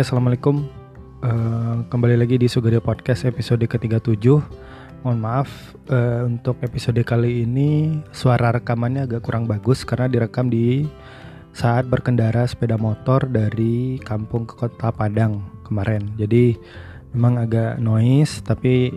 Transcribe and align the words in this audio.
Oke, 0.00 0.08
assalamualaikum. 0.16 0.64
Uh, 1.20 1.84
kembali 1.92 2.16
lagi 2.24 2.40
di 2.40 2.48
Sugario 2.48 2.80
Podcast 2.80 3.28
episode 3.28 3.60
ke-37. 3.68 4.32
Mohon 5.04 5.18
maaf 5.20 5.76
uh, 5.92 6.24
untuk 6.24 6.56
episode 6.64 6.96
kali 7.04 7.44
ini 7.44 8.00
suara 8.08 8.48
rekamannya 8.48 9.04
agak 9.04 9.28
kurang 9.28 9.44
bagus 9.44 9.84
karena 9.84 10.08
direkam 10.08 10.48
di 10.48 10.88
saat 11.52 11.84
berkendara 11.84 12.48
sepeda 12.48 12.80
motor 12.80 13.28
dari 13.28 14.00
kampung 14.00 14.48
ke 14.48 14.56
kota 14.56 14.88
Padang 14.88 15.44
kemarin. 15.68 16.16
Jadi 16.16 16.56
memang 17.12 17.36
agak 17.36 17.76
noise 17.76 18.40
tapi 18.40 18.96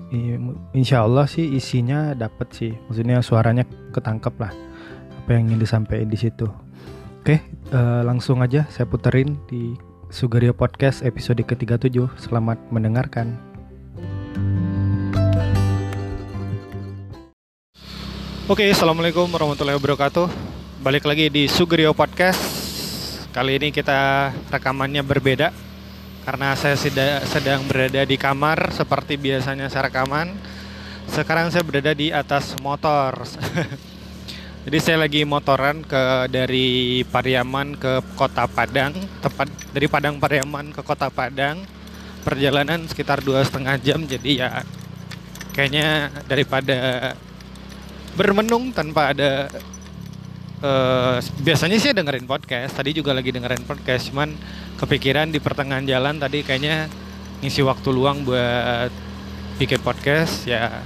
insya 0.71 1.03
Allah 1.03 1.27
sih 1.27 1.51
isinya 1.51 2.15
dapat 2.15 2.47
sih. 2.55 2.71
Maksudnya 2.87 3.19
suaranya 3.19 3.67
ketangkep 3.91 4.39
lah 4.39 4.55
apa 5.19 5.29
yang 5.35 5.51
ingin 5.51 5.67
disampaikan 5.67 6.07
di 6.07 6.15
situ. 6.15 6.47
Oke, 7.19 7.43
uh, 7.75 8.07
langsung 8.07 8.39
aja 8.39 8.63
saya 8.71 8.87
puterin 8.87 9.35
di 9.51 9.75
Sugario 10.13 10.53
Podcast 10.53 11.01
episode 11.01 11.41
ke-37. 11.41 11.97
Selamat 12.21 12.61
mendengarkan. 12.69 13.33
Oke, 18.45 18.69
Assalamualaikum 18.69 19.25
warahmatullahi 19.25 19.73
wabarakatuh. 19.81 20.29
Balik 20.85 21.09
lagi 21.09 21.33
di 21.33 21.49
Sugario 21.49 21.97
Podcast. 21.97 22.37
Kali 23.33 23.57
ini 23.57 23.73
kita 23.73 24.29
rekamannya 24.53 25.01
berbeda 25.01 25.49
karena 26.29 26.53
saya 26.53 26.77
sedang 27.25 27.65
berada 27.65 28.05
di 28.05 28.13
kamar 28.13 28.69
seperti 28.69 29.17
biasanya 29.17 29.65
saya 29.73 29.89
rekaman. 29.89 30.37
Sekarang 31.09 31.49
saya 31.49 31.65
berada 31.65 31.89
di 31.97 32.13
atas 32.13 32.53
motor. 32.61 33.25
Jadi 34.63 34.77
saya 34.79 35.03
lagi 35.03 35.27
motoran 35.27 35.83
ke 35.83 36.31
dari 36.31 37.03
Pariaman 37.11 37.75
ke 37.75 37.99
Kota 38.15 38.47
Padang, 38.47 38.95
tepat 39.19 39.51
dari 39.75 39.91
Padang 39.91 40.23
Pariaman 40.23 40.71
ke 40.71 40.79
Kota 40.79 41.11
Padang. 41.11 41.59
Perjalanan 42.23 42.87
sekitar 42.87 43.19
dua 43.19 43.43
setengah 43.43 43.75
jam, 43.83 43.99
jadi 44.07 44.31
ya 44.31 44.49
kayaknya 45.51 46.07
daripada 46.31 47.11
bermenung 48.15 48.71
tanpa 48.71 49.11
ada 49.11 49.51
uh, 50.63 51.19
biasanya 51.43 51.75
sih 51.83 51.91
dengerin 51.91 52.23
podcast. 52.23 52.79
Tadi 52.79 52.95
juga 52.95 53.11
lagi 53.11 53.35
dengerin 53.35 53.67
podcast, 53.67 54.15
cuman 54.15 54.31
kepikiran 54.79 55.27
di 55.27 55.43
pertengahan 55.43 55.83
jalan 55.83 56.15
tadi 56.23 56.39
kayaknya 56.39 56.87
ngisi 57.43 57.59
waktu 57.67 57.91
luang 57.91 58.23
buat 58.23 58.87
bikin 59.59 59.83
podcast 59.83 60.47
ya 60.47 60.79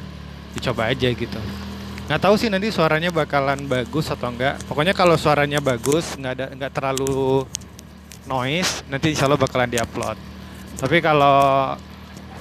dicoba 0.58 0.90
aja 0.90 1.14
gitu 1.14 1.67
nggak 2.08 2.24
tahu 2.24 2.40
sih 2.40 2.48
nanti 2.48 2.72
suaranya 2.72 3.12
bakalan 3.12 3.68
bagus 3.68 4.08
atau 4.08 4.32
enggak. 4.32 4.64
Pokoknya 4.64 4.96
kalau 4.96 5.20
suaranya 5.20 5.60
bagus 5.60 6.16
nggak 6.16 6.34
ada 6.40 6.46
nggak 6.56 6.72
terlalu 6.72 7.44
noise 8.24 8.88
nanti 8.88 9.12
insya 9.12 9.28
Allah 9.28 9.40
bakalan 9.40 9.68
diupload. 9.68 10.16
Tapi 10.80 11.04
kalau 11.04 11.76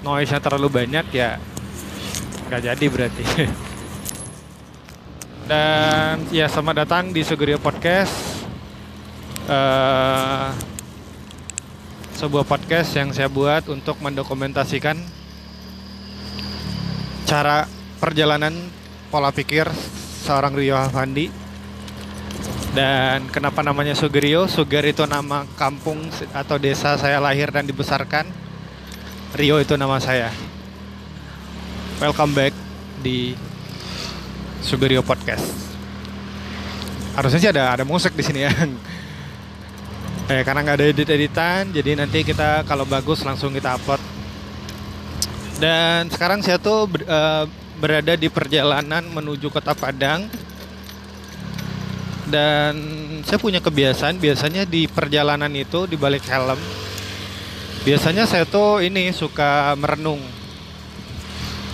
noise 0.06 0.30
nya 0.30 0.38
terlalu 0.38 0.70
banyak 0.70 1.06
ya 1.10 1.42
nggak 2.46 2.62
jadi 2.62 2.86
berarti. 2.86 3.24
Dan 5.50 6.30
ya 6.30 6.46
selamat 6.46 6.86
datang 6.86 7.10
di 7.10 7.26
Sugerio 7.26 7.58
Podcast. 7.58 8.14
Uh, 9.46 10.50
sebuah 12.18 12.48
podcast 12.48 12.96
yang 12.96 13.14
saya 13.14 13.30
buat 13.30 13.68
untuk 13.70 14.02
mendokumentasikan 14.02 14.98
cara 17.28 17.70
perjalanan 18.02 18.56
pola 19.16 19.32
pikir 19.32 19.64
seorang 20.28 20.52
Rio 20.52 20.76
Havandi 20.76 21.32
dan 22.76 23.24
kenapa 23.32 23.64
namanya 23.64 23.96
Sugerio 23.96 24.44
Suger 24.44 24.84
itu 24.84 25.08
nama 25.08 25.48
kampung 25.56 26.04
atau 26.36 26.60
desa 26.60 27.00
saya 27.00 27.16
lahir 27.16 27.48
dan 27.48 27.64
dibesarkan. 27.64 28.28
Rio 29.32 29.56
itu 29.56 29.72
nama 29.80 29.96
saya. 30.04 30.28
Welcome 31.96 32.36
back 32.36 32.52
di 33.00 33.32
Sugerio 34.60 35.00
Podcast. 35.00 35.48
Harusnya 37.16 37.40
sih 37.40 37.48
ada 37.48 37.72
ada 37.72 37.88
musik 37.88 38.12
di 38.12 38.20
sini 38.20 38.44
ya. 38.44 38.52
Eh 40.26 40.42
karena 40.44 40.60
nggak 40.60 40.76
ada 40.76 40.86
edit 40.90 41.08
editan 41.08 41.70
jadi 41.70 42.02
nanti 42.02 42.20
kita 42.20 42.68
kalau 42.68 42.84
bagus 42.84 43.24
langsung 43.24 43.56
kita 43.56 43.80
upload. 43.80 44.02
Dan 45.56 46.12
sekarang 46.12 46.44
saya 46.44 46.60
tuh 46.60 46.90
uh, 47.08 47.46
berada 47.76 48.16
di 48.16 48.28
perjalanan 48.32 49.04
menuju 49.06 49.48
kota 49.52 49.76
Padang. 49.76 50.28
Dan 52.26 52.74
saya 53.22 53.38
punya 53.38 53.62
kebiasaan 53.62 54.18
biasanya 54.18 54.66
di 54.66 54.90
perjalanan 54.90 55.52
itu 55.54 55.86
di 55.86 55.94
balik 55.94 56.26
helm 56.26 56.58
biasanya 57.86 58.26
saya 58.26 58.42
tuh 58.42 58.82
ini 58.82 59.14
suka 59.14 59.78
merenung. 59.78 60.18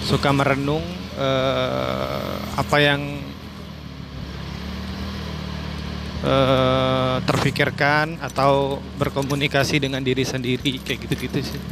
Suka 0.04 0.28
merenung 0.28 0.84
uh, 1.16 2.36
apa 2.60 2.76
yang 2.84 3.00
uh, 6.20 7.16
terfikirkan 7.24 8.20
atau 8.20 8.84
berkomunikasi 9.00 9.80
dengan 9.80 10.04
diri 10.04 10.28
sendiri 10.28 10.84
kayak 10.84 11.08
gitu-gitu 11.08 11.56
sih. 11.56 11.62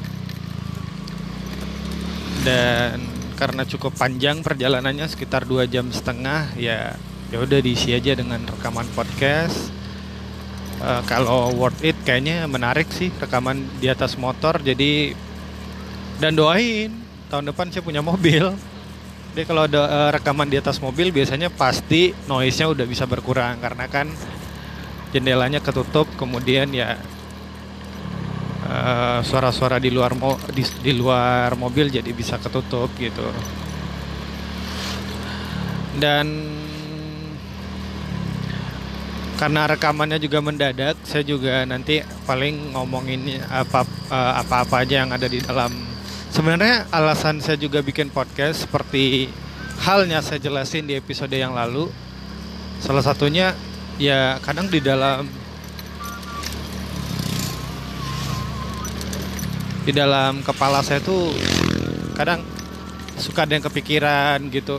Dan 2.40 3.19
karena 3.40 3.64
cukup 3.64 3.96
panjang 3.96 4.44
perjalanannya 4.44 5.08
sekitar 5.08 5.48
dua 5.48 5.64
jam 5.64 5.88
setengah 5.88 6.52
ya 6.60 6.92
ya 7.32 7.38
udah 7.40 7.64
diisi 7.64 7.96
aja 7.96 8.12
dengan 8.12 8.44
rekaman 8.44 8.84
podcast. 8.92 9.72
Uh, 10.80 11.00
kalau 11.08 11.56
worth 11.56 11.80
it 11.80 11.96
kayaknya 12.04 12.44
menarik 12.44 12.88
sih 12.92 13.08
rekaman 13.16 13.64
di 13.80 13.88
atas 13.88 14.16
motor 14.16 14.60
jadi 14.64 15.12
dan 16.20 16.36
doain 16.36 16.92
tahun 17.32 17.48
depan 17.48 17.72
saya 17.72 17.80
punya 17.80 18.04
mobil. 18.04 18.52
Jadi 19.32 19.44
kalau 19.48 19.64
ada 19.64 19.88
uh, 19.88 20.10
rekaman 20.12 20.52
di 20.52 20.60
atas 20.60 20.76
mobil 20.76 21.08
biasanya 21.08 21.48
pasti 21.48 22.12
noise-nya 22.28 22.68
udah 22.68 22.84
bisa 22.84 23.08
berkurang 23.08 23.56
karena 23.64 23.88
kan 23.88 24.12
jendelanya 25.16 25.64
ketutup 25.64 26.04
kemudian 26.20 26.68
ya 26.76 27.00
suara-suara 29.24 29.76
uh, 29.78 29.82
di 29.82 29.90
luar 29.90 30.12
mo 30.14 30.36
di, 30.50 30.62
di 30.82 30.92
luar 30.94 31.54
mobil 31.58 31.90
jadi 31.90 32.10
bisa 32.12 32.36
ketutup 32.38 32.90
gitu. 32.96 33.24
Dan 36.00 36.26
karena 39.40 39.64
rekamannya 39.64 40.20
juga 40.20 40.44
mendadak 40.44 41.00
saya 41.00 41.24
juga 41.24 41.64
nanti 41.64 42.04
paling 42.28 42.76
ngomongin 42.76 43.40
apa 43.48 43.88
uh, 44.12 44.36
apa-apa 44.44 44.84
aja 44.84 45.00
yang 45.00 45.10
ada 45.16 45.24
di 45.26 45.40
dalam. 45.40 45.72
Sebenarnya 46.30 46.86
alasan 46.92 47.40
saya 47.40 47.56
juga 47.56 47.80
bikin 47.80 48.12
podcast 48.12 48.68
seperti 48.68 49.32
halnya 49.80 50.20
saya 50.20 50.38
jelasin 50.38 50.84
di 50.84 50.94
episode 50.94 51.32
yang 51.32 51.56
lalu. 51.56 51.88
Salah 52.84 53.00
satunya 53.00 53.56
ya 53.96 54.36
kadang 54.44 54.68
di 54.68 54.80
dalam 54.80 55.39
di 59.90 59.98
dalam 59.98 60.38
kepala 60.46 60.86
saya 60.86 61.02
tuh 61.02 61.34
kadang 62.14 62.46
suka 63.18 63.42
ada 63.42 63.58
yang 63.58 63.66
kepikiran 63.66 64.38
gitu. 64.54 64.78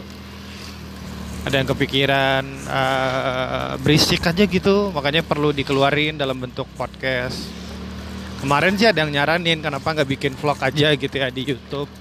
Ada 1.44 1.56
yang 1.60 1.68
kepikiran 1.76 2.44
uh, 2.64 3.76
berisik 3.84 4.24
aja 4.24 4.48
gitu. 4.48 4.96
Makanya 4.96 5.28
perlu 5.28 5.52
dikeluarin 5.52 6.16
dalam 6.16 6.40
bentuk 6.40 6.64
podcast. 6.80 7.44
Kemarin 8.40 8.80
sih 8.80 8.88
ada 8.88 9.04
yang 9.04 9.12
nyaranin 9.12 9.60
kenapa 9.60 9.92
nggak 9.92 10.10
bikin 10.16 10.34
vlog 10.40 10.56
aja 10.64 10.96
gitu 10.96 11.12
ya 11.12 11.28
di 11.28 11.44
YouTube. 11.44 11.92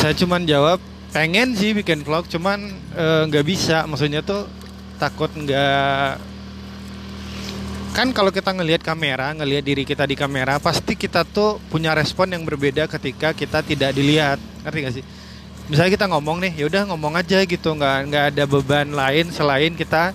Saya 0.00 0.16
cuman 0.16 0.48
jawab 0.48 0.80
pengen 1.12 1.52
sih 1.52 1.76
bikin 1.76 2.00
vlog 2.00 2.24
cuman 2.32 2.64
eh, 2.96 3.22
nggak 3.28 3.44
uh, 3.44 3.46
bisa. 3.46 3.84
Maksudnya 3.84 4.24
tuh 4.24 4.48
takut 4.96 5.28
nggak 5.36 6.33
kan 7.94 8.10
kalau 8.10 8.34
kita 8.34 8.50
ngelihat 8.50 8.82
kamera, 8.82 9.30
ngelihat 9.38 9.62
diri 9.62 9.86
kita 9.86 10.02
di 10.02 10.18
kamera, 10.18 10.58
pasti 10.58 10.98
kita 10.98 11.22
tuh 11.22 11.62
punya 11.70 11.94
respon 11.94 12.26
yang 12.26 12.42
berbeda 12.42 12.90
ketika 12.90 13.30
kita 13.30 13.62
tidak 13.62 13.94
dilihat. 13.94 14.42
Ngerti 14.66 14.78
gak 14.82 14.94
sih? 14.98 15.04
Misalnya 15.70 15.94
kita 15.94 16.06
ngomong 16.10 16.42
nih, 16.42 16.52
yaudah 16.58 16.90
ngomong 16.90 17.14
aja 17.14 17.40
gitu, 17.46 17.70
nggak 17.72 17.98
nggak 18.10 18.24
ada 18.34 18.44
beban 18.50 18.90
lain 18.90 19.30
selain 19.30 19.72
kita 19.78 20.12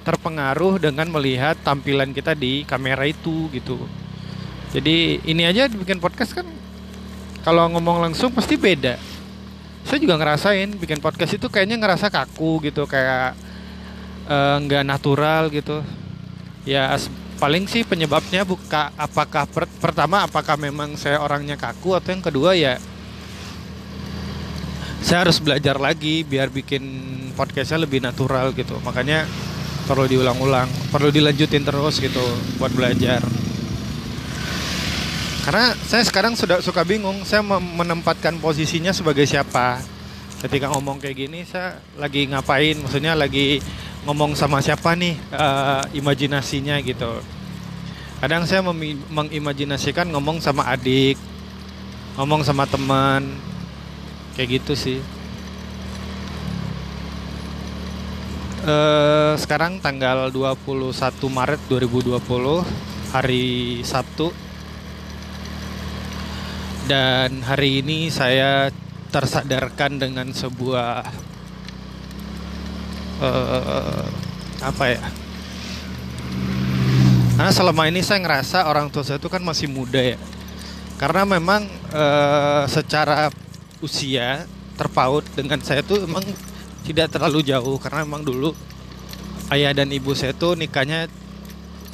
terpengaruh 0.00 0.80
dengan 0.80 1.06
melihat 1.12 1.60
tampilan 1.60 2.10
kita 2.16 2.32
di 2.32 2.64
kamera 2.64 3.04
itu 3.04 3.52
gitu. 3.52 3.76
Jadi 4.72 5.20
ini 5.28 5.44
aja 5.44 5.68
bikin 5.68 6.00
podcast 6.00 6.32
kan 6.32 6.48
kalau 7.44 7.68
ngomong 7.68 8.00
langsung 8.00 8.32
pasti 8.32 8.56
beda. 8.56 8.96
Saya 9.84 10.00
juga 10.00 10.16
ngerasain 10.16 10.72
bikin 10.74 10.98
podcast 11.04 11.36
itu 11.36 11.46
kayaknya 11.52 11.76
ngerasa 11.76 12.08
kaku 12.08 12.64
gitu, 12.64 12.88
kayak 12.88 13.36
eh, 14.26 14.56
nggak 14.64 14.82
uh, 14.82 14.88
natural 14.88 15.52
gitu 15.52 15.84
ya 16.68 16.92
paling 17.40 17.64
sih 17.64 17.88
penyebabnya 17.88 18.44
buka 18.44 18.92
apakah 19.00 19.48
per, 19.48 19.64
pertama 19.80 20.28
apakah 20.28 20.60
memang 20.60 20.92
saya 21.00 21.24
orangnya 21.24 21.56
kaku 21.56 21.96
atau 21.96 22.12
yang 22.12 22.20
kedua 22.20 22.52
ya 22.52 22.76
saya 25.00 25.24
harus 25.24 25.40
belajar 25.40 25.80
lagi 25.80 26.22
biar 26.22 26.52
bikin 26.52 26.84
podcastnya 27.32 27.88
lebih 27.88 28.04
natural 28.04 28.52
gitu. 28.52 28.76
Makanya 28.84 29.24
perlu 29.88 30.06
diulang-ulang 30.06 30.68
perlu 30.92 31.08
dilanjutin 31.10 31.64
terus 31.64 31.98
gitu 31.98 32.22
buat 32.60 32.70
belajar. 32.76 33.24
Karena 35.40 35.72
saya 35.88 36.04
sekarang 36.04 36.36
sudah 36.36 36.60
suka 36.60 36.84
bingung 36.84 37.24
saya 37.24 37.40
menempatkan 37.48 38.38
posisinya 38.38 38.92
sebagai 38.92 39.24
siapa. 39.24 39.80
Ketika 40.40 40.72
ngomong 40.72 41.00
kayak 41.00 41.16
gini 41.16 41.40
saya 41.48 41.80
lagi 41.96 42.28
ngapain? 42.28 42.76
Maksudnya 42.80 43.16
lagi 43.16 43.60
ngomong 44.08 44.32
sama 44.32 44.64
siapa 44.64 44.96
nih 44.96 45.16
uh, 45.32 45.84
imajinasinya 45.92 46.80
gitu. 46.80 47.20
Kadang 48.20 48.44
saya 48.44 48.60
mengimajinasikan 49.12 50.08
ngomong 50.12 50.44
sama 50.44 50.68
adik 50.68 51.16
ngomong 52.20 52.44
sama 52.44 52.68
teman 52.68 53.32
kayak 54.36 54.60
gitu 54.60 54.72
sih. 54.76 55.00
Uh, 58.60 59.32
sekarang 59.40 59.80
tanggal 59.80 60.28
21 60.28 60.92
Maret 61.32 61.60
2020 61.72 62.20
hari 63.08 63.80
Sabtu. 63.80 64.28
Dan 66.84 67.46
hari 67.46 67.80
ini 67.80 68.10
saya 68.10 68.68
tersadarkan 69.14 70.02
dengan 70.02 70.28
sebuah 70.34 71.06
uh, 73.20 74.04
apa 74.64 74.84
ya? 74.96 75.00
Karena 77.40 77.52
selama 77.56 77.88
ini 77.88 78.04
saya 78.04 78.20
ngerasa 78.20 78.68
orang 78.68 78.92
tua 78.92 79.00
saya 79.00 79.16
itu 79.16 79.32
kan 79.32 79.40
masih 79.40 79.64
muda 79.68 79.96
ya. 79.96 80.20
Karena 81.00 81.24
memang 81.24 81.64
uh, 81.88 82.68
secara 82.68 83.32
usia 83.80 84.44
terpaut 84.76 85.24
dengan 85.32 85.56
saya 85.64 85.80
tuh 85.80 86.04
emang 86.04 86.20
tidak 86.84 87.08
terlalu 87.08 87.40
jauh. 87.40 87.80
Karena 87.80 88.04
memang 88.04 88.20
dulu 88.24 88.52
ayah 89.48 89.72
dan 89.72 89.88
ibu 89.88 90.12
saya 90.12 90.36
tuh 90.36 90.52
nikahnya 90.52 91.08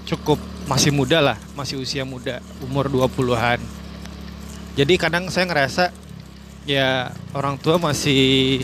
cukup 0.06 0.43
masih 0.67 0.90
muda 0.90 1.22
lah, 1.22 1.38
masih 1.55 1.79
usia 1.79 2.02
muda, 2.02 2.43
umur 2.58 2.90
20-an. 2.90 3.62
Jadi 4.75 4.94
kadang 4.99 5.31
saya 5.31 5.46
ngerasa 5.46 5.94
ya 6.67 7.14
orang 7.32 7.55
tua 7.56 7.79
masih 7.79 8.61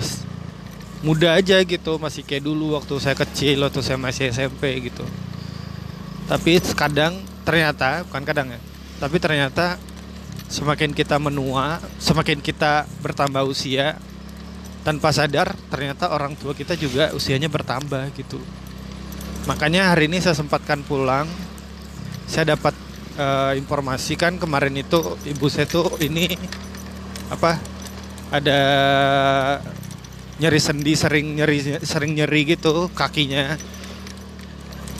muda 1.02 1.34
aja 1.34 1.58
gitu, 1.62 1.98
masih 1.98 2.22
kayak 2.22 2.46
dulu 2.46 2.78
waktu 2.78 2.94
saya 3.02 3.18
kecil, 3.18 3.66
waktu 3.66 3.82
saya 3.82 3.98
masih 3.98 4.30
SMP 4.30 4.78
gitu. 4.86 5.02
Tapi 6.30 6.62
kadang 6.78 7.18
ternyata, 7.42 8.06
bukan 8.06 8.22
kadang 8.22 8.48
ya, 8.54 8.60
tapi 9.02 9.18
ternyata 9.18 9.76
semakin 10.46 10.94
kita 10.94 11.18
menua, 11.18 11.82
semakin 11.98 12.38
kita 12.38 12.86
bertambah 13.02 13.42
usia, 13.44 13.98
tanpa 14.82 15.14
sadar 15.14 15.54
ternyata 15.70 16.10
orang 16.10 16.34
tua 16.34 16.52
kita 16.58 16.74
juga 16.74 17.14
usianya 17.14 17.46
bertambah 17.46 18.10
gitu. 18.18 18.42
Makanya 19.46 19.94
hari 19.94 20.06
ini 20.10 20.22
saya 20.22 20.38
sempatkan 20.38 20.82
pulang, 20.86 21.26
saya 22.26 22.54
dapat 22.54 22.74
uh, 23.18 23.54
informasi 23.58 24.14
kan 24.18 24.38
kemarin 24.38 24.74
itu 24.78 24.98
ibu 25.26 25.46
saya 25.50 25.66
tuh 25.66 25.98
ini 26.02 26.30
apa 27.30 27.58
ada 28.30 28.60
nyeri 30.40 30.60
sendi 30.60 30.92
sering 30.96 31.36
nyeri 31.36 31.82
sering 31.82 32.12
nyeri 32.16 32.56
gitu 32.56 32.88
kakinya. 32.92 33.56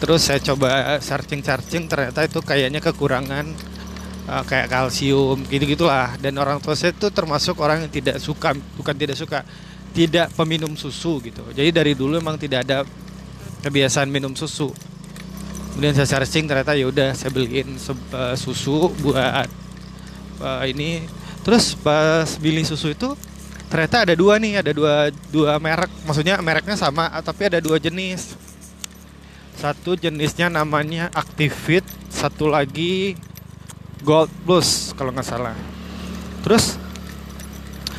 Terus 0.02 0.26
saya 0.26 0.42
coba 0.42 0.98
searching 0.98 1.46
searching 1.46 1.86
ternyata 1.86 2.26
itu 2.26 2.42
kayaknya 2.42 2.82
kekurangan 2.82 3.46
uh, 4.26 4.42
kayak 4.42 4.66
kalsium 4.66 5.46
gitu 5.46 5.62
gitulah 5.78 6.18
dan 6.18 6.34
orang 6.42 6.58
tua 6.58 6.74
saya 6.74 6.90
itu 6.90 7.06
termasuk 7.14 7.54
orang 7.62 7.86
yang 7.86 7.92
tidak 7.92 8.18
suka 8.18 8.50
bukan 8.74 8.94
tidak 8.98 9.14
suka 9.14 9.46
tidak 9.92 10.32
peminum 10.34 10.74
susu 10.74 11.22
gitu. 11.22 11.44
Jadi 11.54 11.70
dari 11.70 11.92
dulu 11.92 12.18
emang 12.18 12.40
tidak 12.40 12.66
ada 12.66 12.82
kebiasaan 13.62 14.08
minum 14.10 14.34
susu. 14.34 14.72
Kemudian 15.72 15.96
saya 15.96 16.18
searching 16.18 16.44
ternyata 16.50 16.76
ya 16.76 16.84
udah 16.88 17.16
saya 17.16 17.30
beliin 17.32 17.78
uh, 17.78 18.34
susu 18.36 18.90
buat 19.00 19.48
uh, 20.42 20.64
ini. 20.66 21.06
Terus 21.42 21.74
pas 21.78 22.26
beli 22.38 22.62
susu 22.62 22.94
itu 22.94 23.14
ternyata 23.72 24.04
ada 24.04 24.12
dua 24.12 24.36
nih 24.36 24.60
ada 24.60 24.76
dua 24.76 25.08
dua 25.32 25.56
merek. 25.56 25.88
Maksudnya 26.04 26.36
mereknya 26.44 26.76
sama 26.76 27.08
tapi 27.24 27.48
ada 27.48 27.56
dua 27.56 27.80
jenis. 27.80 28.36
Satu 29.56 29.96
jenisnya 29.96 30.52
namanya 30.52 31.08
Activit 31.16 31.80
satu 32.12 32.52
lagi 32.52 33.16
Gold 34.04 34.28
Plus 34.44 34.92
kalau 34.92 35.08
nggak 35.16 35.24
salah. 35.24 35.56
Terus 36.44 36.76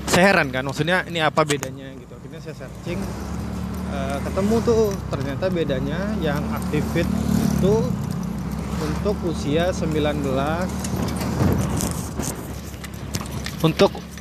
saya 0.06 0.30
heran 0.30 0.54
kan 0.54 0.62
maksudnya 0.62 1.10
ini 1.10 1.25
apa 1.25 1.42
bedanya 1.42 1.90
gitu. 1.98 2.14
Akhirnya 2.22 2.38
saya 2.46 2.54
searching 2.54 3.02
uh, 3.90 4.22
ketemu 4.22 4.56
tuh 4.62 4.94
ternyata 5.10 5.50
bedanya 5.50 6.00
yang 6.22 6.46
Activit 6.54 7.10
itu 7.58 7.76
untuk 8.78 9.16
usia 9.26 9.74
19 9.74 10.22
untuk 13.64 14.12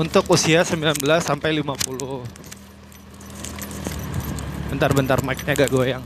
untuk 0.00 0.24
usia 0.32 0.64
19 0.64 0.96
sampai 1.20 1.60
50 1.60 2.24
bentar-bentar 4.72 5.20
mic-nya 5.20 5.52
agak 5.52 5.68
goyang. 5.68 6.00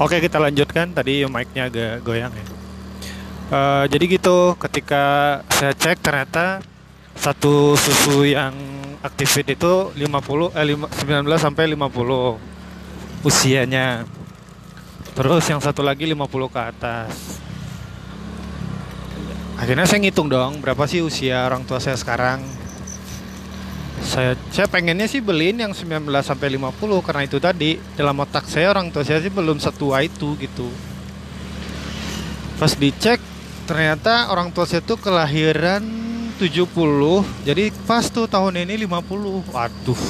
Oke 0.00 0.16
kita 0.24 0.40
lanjutkan. 0.40 0.96
Tadi 0.96 1.28
mic-nya 1.28 1.68
agak 1.68 2.00
goyang 2.00 2.32
ya. 2.32 2.46
Uh, 3.46 3.84
jadi 3.92 4.16
gitu 4.16 4.56
ketika 4.56 5.04
saya 5.52 5.76
cek 5.76 6.00
ternyata 6.00 6.64
satu 7.12 7.76
susu 7.76 8.24
yang 8.24 8.56
Activate 9.06 9.54
itu 9.54 9.72
50 9.94 10.56
eh 10.56 10.74
19 10.74 11.36
sampai 11.38 11.64
50 11.78 13.22
usianya. 13.22 14.02
Terus 15.16 15.48
yang 15.48 15.64
satu 15.64 15.80
lagi 15.80 16.04
50 16.04 16.28
ke 16.52 16.60
atas. 16.60 17.40
Akhirnya 19.56 19.88
saya 19.88 20.04
ngitung 20.04 20.28
dong 20.28 20.60
berapa 20.60 20.84
sih 20.84 21.00
usia 21.00 21.48
orang 21.48 21.64
tua 21.64 21.80
saya 21.80 21.96
sekarang. 21.96 22.44
Saya 24.04 24.36
saya 24.52 24.68
pengennya 24.68 25.08
sih 25.08 25.24
beliin 25.24 25.56
yang 25.56 25.72
19 25.72 26.04
sampai 26.20 26.60
50 26.60 27.00
karena 27.00 27.22
itu 27.24 27.40
tadi 27.40 27.80
dalam 27.96 28.20
otak 28.20 28.44
saya 28.44 28.68
orang 28.76 28.92
tua 28.92 29.08
saya 29.08 29.24
sih 29.24 29.32
belum 29.32 29.56
setua 29.56 30.04
itu 30.04 30.36
gitu. 30.36 30.68
Pas 32.60 32.76
dicek 32.76 33.16
ternyata 33.64 34.28
orang 34.28 34.52
tua 34.52 34.68
saya 34.68 34.84
tuh 34.84 35.00
kelahiran 35.00 35.80
70 36.36 36.68
jadi 37.48 37.72
pas 37.88 38.04
tuh 38.12 38.28
tahun 38.28 38.68
ini 38.68 38.84
50 38.84 39.48
waduh 39.48 40.02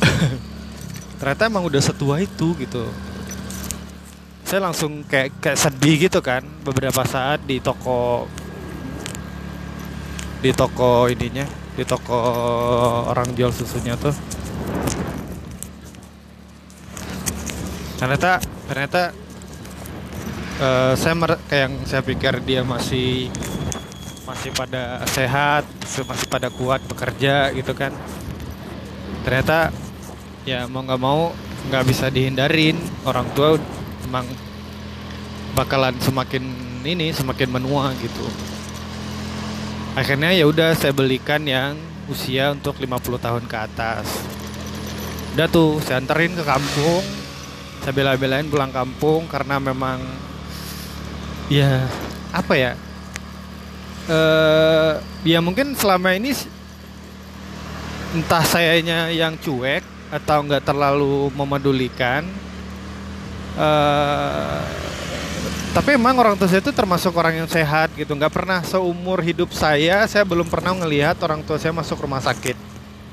ternyata 1.20 1.52
emang 1.52 1.68
udah 1.68 1.82
setua 1.84 2.24
itu 2.24 2.56
gitu. 2.56 2.88
Saya 4.48 4.66
langsung 4.66 5.04
kayak 5.04 5.36
kayak 5.38 5.60
sedih 5.60 6.08
gitu 6.08 6.18
kan 6.24 6.42
beberapa 6.64 7.04
saat 7.04 7.44
di 7.44 7.60
toko 7.60 8.24
di 10.40 10.50
toko 10.56 11.06
ininya 11.06 11.44
di 11.76 11.84
toko 11.84 12.16
orang 13.12 13.36
jual 13.36 13.52
susunya 13.52 13.94
tuh. 14.00 14.16
Ternyata 18.00 18.40
ternyata 18.64 19.02
uh, 20.56 20.96
saya 20.96 21.14
kayak 21.46 21.62
yang 21.68 21.74
saya 21.84 22.00
pikir 22.00 22.40
dia 22.48 22.64
masih 22.64 23.28
masih 24.24 24.50
pada 24.56 25.04
sehat 25.12 25.68
masih 25.84 26.26
pada 26.32 26.48
kuat 26.48 26.80
bekerja 26.88 27.52
gitu 27.52 27.76
kan. 27.76 27.92
Ternyata 29.20 29.68
ya 30.50 30.66
mau 30.66 30.82
nggak 30.82 31.00
mau 31.00 31.30
nggak 31.70 31.84
bisa 31.86 32.10
dihindarin. 32.10 32.74
Orang 33.06 33.30
tua 33.38 33.54
emang 34.02 34.26
bakalan 35.54 35.94
semakin 36.02 36.42
ini 36.82 37.14
semakin 37.14 37.48
menua 37.54 37.94
gitu. 38.02 38.26
Akhirnya 39.94 40.34
ya 40.34 40.50
udah 40.50 40.74
saya 40.74 40.90
belikan 40.90 41.46
yang 41.46 41.78
usia 42.10 42.50
untuk 42.50 42.82
50 42.82 43.22
tahun 43.22 43.44
ke 43.46 43.56
atas. 43.56 44.06
Udah 45.38 45.46
tuh 45.46 45.78
saya 45.86 46.02
anterin 46.02 46.34
ke 46.34 46.42
kampung. 46.42 47.04
Saya 47.80 47.96
bela-belain 47.96 48.44
pulang 48.50 48.74
kampung 48.74 49.24
karena 49.30 49.56
memang 49.56 50.02
ya 51.46 51.86
apa 52.34 52.54
ya? 52.58 52.72
Uh, 54.10 54.98
ya 55.22 55.38
mungkin 55.38 55.78
selama 55.78 56.10
ini 56.18 56.34
entah 58.10 58.42
sayanya 58.42 59.06
yang 59.14 59.38
cuek 59.38 59.99
atau 60.10 60.42
nggak 60.42 60.66
terlalu 60.66 61.30
memedulikan 61.38 62.26
uh, 63.54 64.62
tapi 65.70 65.94
emang 65.94 66.18
orang 66.18 66.34
tua 66.34 66.50
saya 66.50 66.58
itu 66.58 66.74
termasuk 66.74 67.14
orang 67.14 67.46
yang 67.46 67.48
sehat 67.48 67.94
gitu. 67.94 68.10
Nggak 68.18 68.34
pernah 68.34 68.58
seumur 68.66 69.22
hidup 69.22 69.54
saya 69.54 70.02
saya 70.10 70.26
belum 70.26 70.50
pernah 70.50 70.74
ngelihat 70.74 71.14
orang 71.22 71.46
tua 71.46 71.62
saya 71.62 71.70
masuk 71.70 72.02
rumah 72.02 72.18
sakit. 72.18 72.58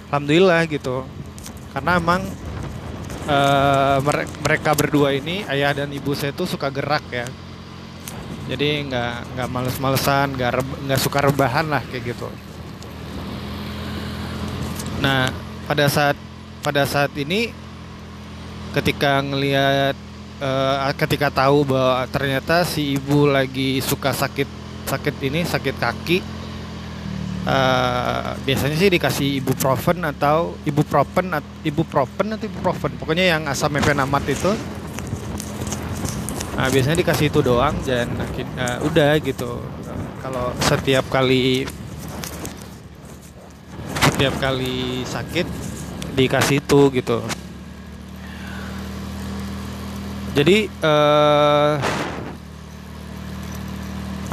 Alhamdulillah 0.09 0.65
gitu. 0.65 1.05
Karena 1.69 2.01
emang 2.01 2.25
uh, 3.29 4.01
mereka 4.41 4.73
berdua 4.73 5.13
ini 5.13 5.45
ayah 5.45 5.69
dan 5.77 5.93
ibu 5.93 6.17
saya 6.17 6.33
itu 6.33 6.49
suka 6.49 6.73
gerak 6.73 7.05
ya. 7.13 7.29
Jadi 8.49 8.89
nggak 8.89 9.37
nggak 9.37 9.47
males-malesan 9.53 10.33
nggak 10.33 10.51
nggak 10.89 10.97
suka 10.99 11.29
rebahan 11.29 11.69
lah 11.69 11.85
kayak 11.93 12.17
gitu. 12.17 12.25
Nah 14.97 15.29
pada 15.69 15.85
saat 15.93 16.17
pada 16.67 16.83
saat 16.83 17.15
ini 17.15 17.47
ketika 18.75 19.23
ngelihat 19.23 19.95
uh, 20.43 20.91
ketika 20.99 21.31
tahu 21.31 21.63
bahwa 21.63 22.03
ternyata 22.11 22.67
si 22.67 22.99
ibu 22.99 23.23
lagi 23.23 23.79
suka 23.79 24.11
sakit 24.11 24.51
sakit 24.83 25.15
ini 25.23 25.47
sakit 25.47 25.75
kaki 25.79 26.19
uh, 27.47 28.35
biasanya 28.43 28.75
sih 28.75 28.91
dikasih 28.91 29.39
ibuprofen 29.39 30.03
atau 30.03 30.59
ibuprofen 30.67 31.39
ibuprofen 31.63 32.35
atau 32.35 32.45
ibuprofen? 32.51 32.91
Pokoknya 32.99 33.31
yang 33.31 33.47
asam 33.47 33.71
mefenamat 33.71 34.27
itu. 34.27 34.51
Nah 36.59 36.67
biasanya 36.67 36.99
dikasih 36.99 37.31
itu 37.31 37.39
doang 37.39 37.79
dan 37.87 38.11
uh, 38.59 38.83
udah 38.83 39.15
gitu. 39.23 39.63
Uh, 39.87 40.07
kalau 40.19 40.51
setiap 40.67 41.07
kali 41.07 41.63
setiap 44.03 44.35
kali 44.43 45.07
sakit 45.07 45.76
dikasih 46.17 46.57
itu 46.57 46.81
gitu. 46.97 47.21
Jadi 50.33 50.69
uh, 50.81 51.77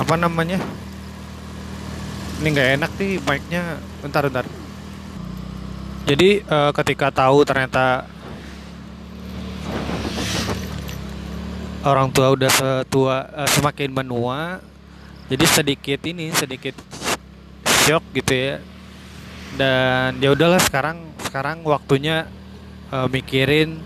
apa 0.01 0.15
namanya? 0.17 0.61
Ini 2.41 2.49
nggak 2.51 2.71
enak 2.81 2.91
nih 2.97 3.13
mic-nya. 3.21 3.63
Bentar 4.01 4.25
bentar. 4.29 4.45
Jadi 6.05 6.45
uh, 6.45 6.73
ketika 6.77 7.09
tahu 7.09 7.45
ternyata 7.49 8.05
orang 11.85 12.13
tua 12.13 12.33
udah 12.33 12.53
setua 12.53 13.29
uh, 13.33 13.49
semakin 13.49 13.93
menua 13.93 14.61
jadi 15.29 15.45
sedikit 15.49 16.01
ini 16.05 16.33
sedikit 16.37 16.77
shock 17.89 18.05
gitu 18.13 18.33
ya. 18.33 18.61
Dan 19.57 20.21
ya 20.21 20.37
udahlah 20.37 20.61
sekarang 20.61 21.14
sekarang 21.35 21.67
waktunya 21.67 22.31
uh, 22.95 23.11
mikirin 23.11 23.83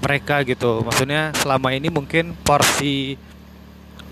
mereka 0.00 0.40
gitu. 0.48 0.80
Maksudnya 0.80 1.36
selama 1.36 1.76
ini 1.76 1.92
mungkin 1.92 2.32
porsi 2.40 3.20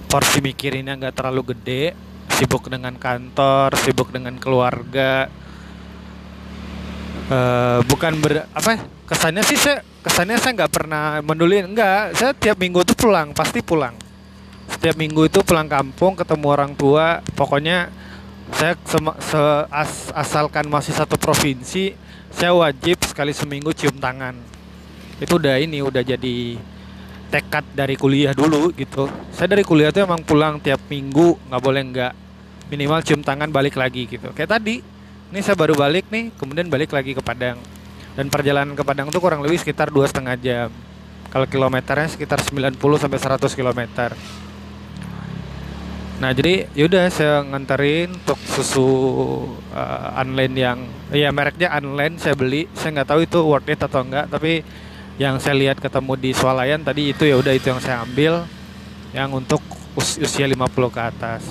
porsi 0.05 0.45
mikirinnya 0.45 0.93
nggak 1.01 1.17
terlalu 1.17 1.57
gede. 1.57 1.97
Sibuk 2.37 2.69
dengan 2.69 2.93
kantor 3.01 3.73
sibuk 3.81 4.13
dengan 4.13 4.37
keluarga. 4.37 5.33
Uh, 7.33 7.81
bukan 7.89 8.21
ber 8.21 8.45
apa 8.53 8.85
kesannya 9.09 9.41
sih 9.49 9.57
saya 9.57 9.81
kesannya 10.05 10.37
saya 10.37 10.53
nggak 10.53 10.73
pernah 10.77 11.25
menduli 11.25 11.65
enggak 11.65 12.13
saya 12.13 12.37
tiap 12.37 12.61
minggu 12.61 12.85
tuh 12.85 13.01
pulang 13.01 13.33
pasti 13.33 13.65
pulang. 13.65 13.97
Setiap 14.69 15.01
minggu 15.01 15.25
itu 15.33 15.41
pulang 15.41 15.73
kampung 15.73 16.21
ketemu 16.21 16.47
orang 16.53 16.77
tua. 16.77 17.25
Pokoknya 17.33 17.89
saya 18.53 18.77
se 19.25 19.41
as 19.73 20.13
asalkan 20.13 20.69
masih 20.69 20.93
satu 20.93 21.17
provinsi 21.17 22.04
saya 22.35 22.53
wajib 22.53 22.99
sekali 23.07 23.31
seminggu 23.31 23.71
cium 23.71 23.95
tangan. 23.97 24.35
Itu 25.23 25.39
udah 25.39 25.57
ini 25.63 25.81
udah 25.81 26.03
jadi 26.03 26.59
tekad 27.31 27.65
dari 27.75 27.95
kuliah 27.95 28.35
dulu 28.35 28.75
gitu. 28.75 29.07
Saya 29.31 29.55
dari 29.55 29.63
kuliah 29.63 29.95
tuh 29.95 30.03
emang 30.03 30.23
pulang 30.27 30.59
tiap 30.59 30.83
minggu 30.91 31.39
nggak 31.51 31.63
boleh 31.63 31.83
nggak 31.95 32.13
minimal 32.75 33.01
cium 33.07 33.23
tangan 33.23 33.49
balik 33.49 33.79
lagi 33.79 34.11
gitu. 34.11 34.35
Kayak 34.35 34.59
tadi 34.59 34.83
ini 35.31 35.41
saya 35.41 35.55
baru 35.55 35.79
balik 35.79 36.11
nih 36.11 36.35
kemudian 36.35 36.67
balik 36.67 36.91
lagi 36.91 37.15
ke 37.15 37.23
Padang. 37.23 37.59
Dan 38.15 38.31
perjalanan 38.31 38.75
ke 38.75 38.83
Padang 38.87 39.11
tuh 39.11 39.19
kurang 39.23 39.43
lebih 39.43 39.59
sekitar 39.59 39.91
dua 39.91 40.07
setengah 40.07 40.35
jam. 40.39 40.71
Kalau 41.35 41.51
kilometernya 41.51 42.07
sekitar 42.07 42.39
90 42.39 42.79
sampai 42.79 43.19
100 43.19 43.59
kilometer 43.59 44.15
Nah 46.23 46.31
jadi 46.31 46.71
yaudah 46.79 47.11
saya 47.11 47.43
nganterin 47.43 48.15
untuk 48.15 48.39
susu 48.47 48.87
uh, 49.75 50.09
online 50.15 50.55
yang 50.55 50.79
ya 51.11 51.35
mereknya 51.35 51.75
online 51.75 52.23
saya 52.23 52.39
beli. 52.39 52.71
Saya 52.79 53.01
nggak 53.01 53.09
tahu 53.11 53.21
itu 53.27 53.39
worth 53.43 53.67
it 53.67 53.83
atau 53.83 54.07
enggak 54.07 54.31
tapi 54.31 54.63
yang 55.19 55.39
saya 55.39 55.55
lihat 55.59 55.79
ketemu 55.79 56.13
di 56.19 56.31
swalayan 56.35 56.83
tadi 56.83 57.11
itu 57.15 57.27
ya 57.27 57.39
udah 57.39 57.55
itu 57.55 57.71
yang 57.71 57.83
saya 57.83 58.03
ambil 58.03 58.47
yang 59.15 59.31
untuk 59.31 59.63
us 59.95 60.19
usia 60.19 60.47
50 60.47 60.55
ke 60.91 61.01
atas. 61.03 61.43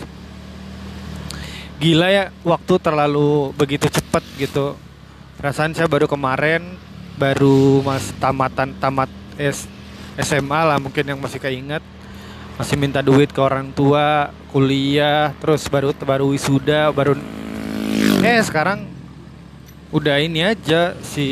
Gila 1.80 2.08
ya 2.08 2.32
waktu 2.48 2.74
terlalu 2.80 3.52
begitu 3.60 3.92
cepat 3.92 4.24
gitu. 4.40 4.80
Perasaan 5.40 5.76
saya 5.76 5.92
baru 5.92 6.08
kemarin 6.08 6.64
baru 7.20 7.84
mas 7.84 8.16
tamatan 8.18 8.74
tamat 8.80 9.12
S, 9.36 9.68
SMA 10.18 10.62
lah 10.64 10.78
mungkin 10.80 11.04
yang 11.04 11.20
masih 11.20 11.42
keinget 11.42 11.84
masih 12.60 12.78
minta 12.78 13.02
duit 13.02 13.34
ke 13.34 13.42
orang 13.42 13.74
tua 13.74 14.30
kuliah 14.54 15.34
terus 15.42 15.66
baru 15.66 15.90
baru 15.98 16.30
wisuda 16.30 16.94
baru 16.94 17.18
eh 18.22 18.40
sekarang 18.46 18.94
udah 19.94 20.18
ini 20.18 20.42
aja 20.42 20.98
si 21.06 21.26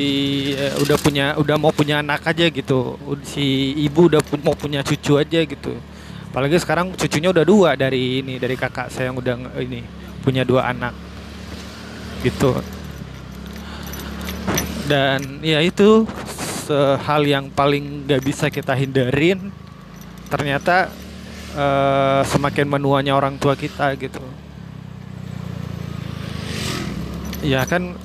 eh, 0.54 0.78
udah 0.78 0.98
punya 1.02 1.34
udah 1.42 1.58
mau 1.58 1.74
punya 1.74 1.98
anak 2.06 2.30
aja 2.30 2.46
gitu. 2.46 2.94
Si 3.26 3.74
ibu 3.74 4.06
udah 4.06 4.22
pu 4.22 4.38
mau 4.38 4.54
punya 4.54 4.86
cucu 4.86 5.18
aja 5.18 5.42
gitu. 5.42 5.74
Apalagi 6.30 6.62
sekarang 6.62 6.94
cucunya 6.94 7.34
udah 7.34 7.42
dua 7.42 7.74
dari 7.74 8.22
ini 8.22 8.38
dari 8.38 8.54
kakak 8.54 8.94
saya 8.94 9.10
yang 9.10 9.18
udah 9.18 9.36
ini 9.66 9.82
punya 10.22 10.46
dua 10.46 10.70
anak 10.70 10.94
gitu. 12.22 12.62
Dan 14.86 15.42
ya 15.42 15.58
itu 15.66 16.06
hal 17.02 17.26
yang 17.26 17.50
paling 17.50 18.06
gak 18.06 18.22
bisa 18.22 18.46
kita 18.54 18.78
hindarin. 18.78 19.50
Ternyata 20.30 20.94
uh, 21.56 22.22
semakin 22.28 22.68
menuanya 22.68 23.16
orang 23.16 23.36
tua 23.38 23.56
kita 23.56 23.96
gitu. 24.00 24.22
Ya 27.42 27.66
kan 27.66 27.98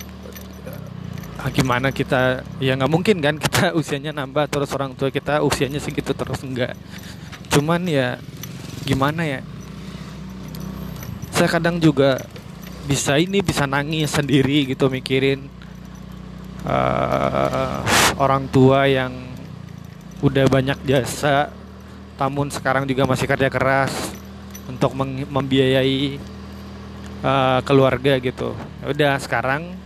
ah, 1.37 1.51
gimana 1.53 1.93
kita 1.93 2.47
ya 2.59 2.73
nggak 2.75 2.93
mungkin 2.93 3.21
kan 3.21 3.37
kita 3.37 3.73
usianya 3.81 4.17
nambah 4.17 4.49
terus 4.49 4.73
orang 4.73 4.97
tua 4.97 5.13
kita 5.13 5.45
usianya 5.45 5.79
segitu 5.79 6.17
terus 6.17 6.41
enggak. 6.43 6.75
Cuman 7.53 7.85
ya 7.87 8.19
gimana 8.87 9.23
ya? 9.27 9.41
Saya 11.37 11.53
kadang 11.53 11.77
juga 11.77 12.25
bisa 12.87 13.19
ini 13.19 13.43
bisa 13.43 13.67
nangis 13.67 14.15
sendiri 14.15 14.73
gitu 14.73 14.87
mikirin 14.87 15.51
uh, 16.65 17.83
orang 18.17 18.47
tua 18.49 18.87
yang 18.87 19.13
udah 20.25 20.47
banyak 20.49 20.79
jasa 20.89 21.53
namun 22.17 22.49
sekarang 22.49 22.89
juga 22.89 23.05
masih 23.05 23.29
kerja 23.29 23.49
keras 23.53 23.93
untuk 24.67 24.97
membiayai 25.29 26.17
uh, 27.21 27.61
keluarga 27.63 28.17
gitu. 28.19 28.57
Ya 28.83 28.87
udah 28.93 29.13
sekarang 29.21 29.77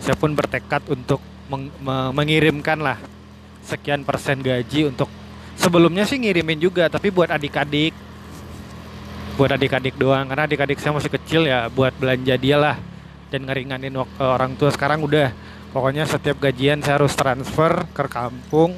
saya 0.00 0.16
pun 0.16 0.32
bertekad 0.32 0.84
untuk 0.92 1.20
meng 1.50 1.72
mengirimkan 2.14 2.78
lah 2.78 2.96
sekian 3.66 4.06
persen 4.06 4.40
gaji 4.40 4.88
untuk 4.88 5.10
sebelumnya 5.58 6.06
sih 6.06 6.20
ngirimin 6.20 6.60
juga 6.60 6.86
tapi 6.86 7.08
buat 7.08 7.32
adik-adik. 7.32 7.92
Buat 9.40 9.56
adik-adik 9.56 9.96
doang 9.96 10.28
karena 10.28 10.44
adik-adik 10.44 10.76
saya 10.78 10.92
masih 10.92 11.10
kecil 11.16 11.48
ya 11.48 11.72
buat 11.72 11.96
belanja 11.96 12.36
dia 12.36 12.60
lah 12.60 12.76
dan 13.32 13.48
ngeringanin 13.48 13.96
orang 14.20 14.52
tua. 14.60 14.68
Sekarang 14.68 15.00
udah 15.00 15.32
pokoknya 15.72 16.04
setiap 16.04 16.36
gajian 16.44 16.84
saya 16.84 17.00
harus 17.00 17.16
transfer 17.16 17.88
ke 17.96 18.04
kampung 18.04 18.76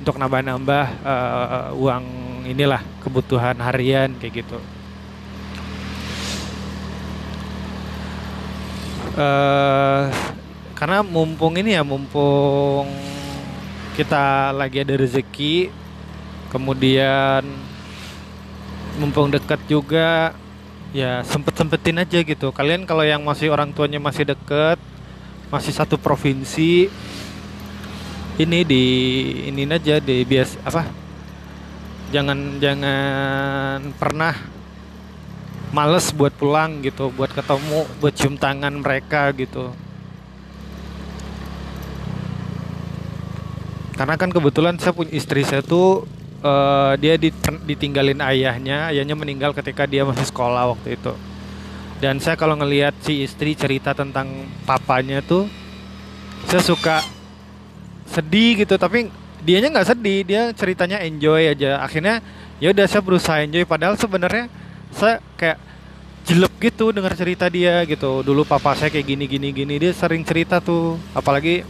untuk 0.00 0.16
nambah-nambah 0.16 0.84
uh, 1.04 1.76
uang 1.76 2.04
inilah 2.48 2.80
kebutuhan 3.04 3.60
harian 3.60 4.16
kayak 4.16 4.42
gitu. 4.42 4.58
Uh, 9.20 10.08
karena 10.72 11.04
mumpung 11.04 11.60
ini 11.60 11.76
ya 11.76 11.84
mumpung 11.84 12.88
kita 13.92 14.56
lagi 14.56 14.80
ada 14.80 14.96
rezeki 14.96 15.68
kemudian 16.48 17.44
mumpung 18.96 19.28
dekat 19.28 19.60
juga 19.68 20.32
ya 20.96 21.20
sempet 21.28 21.52
sempetin 21.60 22.00
aja 22.00 22.24
gitu. 22.24 22.48
Kalian 22.48 22.88
kalau 22.88 23.04
yang 23.04 23.20
masih 23.20 23.52
orang 23.52 23.76
tuanya 23.76 24.00
masih 24.00 24.24
deket 24.24 24.80
masih 25.52 25.76
satu 25.76 26.00
provinsi 26.00 26.88
ini 28.38 28.62
di 28.62 28.84
ini 29.50 29.66
aja 29.66 29.98
di 29.98 30.22
bias 30.22 30.60
apa? 30.62 30.86
Jangan 32.14 32.58
jangan 32.62 33.78
pernah 33.98 34.34
males 35.70 36.10
buat 36.10 36.34
pulang 36.34 36.82
gitu 36.82 37.14
buat 37.14 37.30
ketemu 37.30 37.86
buat 38.02 38.14
cium 38.14 38.34
tangan 38.38 38.74
mereka 38.82 39.30
gitu. 39.34 39.70
Karena 43.94 44.16
kan 44.16 44.32
kebetulan 44.32 44.80
saya 44.80 44.96
punya 44.96 45.12
istri 45.12 45.44
saya 45.44 45.60
tuh 45.60 46.08
uh, 46.40 46.96
dia 46.96 47.20
ditinggalin 47.68 48.18
ayahnya 48.24 48.90
ayahnya 48.90 49.12
meninggal 49.12 49.52
ketika 49.52 49.84
dia 49.84 50.02
masih 50.08 50.26
sekolah 50.26 50.72
waktu 50.72 50.96
itu. 50.98 51.12
Dan 52.00 52.16
saya 52.16 52.34
kalau 52.34 52.56
ngelihat 52.56 52.96
si 53.04 53.28
istri 53.28 53.52
cerita 53.52 53.92
tentang 53.92 54.48
papanya 54.64 55.20
tuh 55.20 55.46
saya 56.48 56.64
suka 56.64 57.04
sedih 58.10 58.66
gitu 58.66 58.74
tapi 58.74 59.08
dianya 59.40 59.72
nggak 59.72 59.88
sedih 59.96 60.20
dia 60.26 60.42
ceritanya 60.52 61.00
enjoy 61.00 61.48
aja. 61.48 61.80
Akhirnya 61.80 62.20
ya 62.60 62.74
udah 62.74 62.86
saya 62.86 63.02
berusaha 63.02 63.40
enjoy 63.40 63.64
padahal 63.64 63.96
sebenarnya 63.96 64.50
saya 64.92 65.22
kayak 65.38 65.58
jelek 66.28 66.54
gitu 66.60 66.92
dengar 66.92 67.16
cerita 67.16 67.48
dia 67.48 67.80
gitu. 67.88 68.20
Dulu 68.20 68.44
papa 68.44 68.76
saya 68.76 68.92
kayak 68.92 69.06
gini 69.06 69.24
gini 69.24 69.48
gini 69.54 69.74
dia 69.80 69.92
sering 69.96 70.26
cerita 70.26 70.60
tuh. 70.60 71.00
Apalagi 71.16 71.64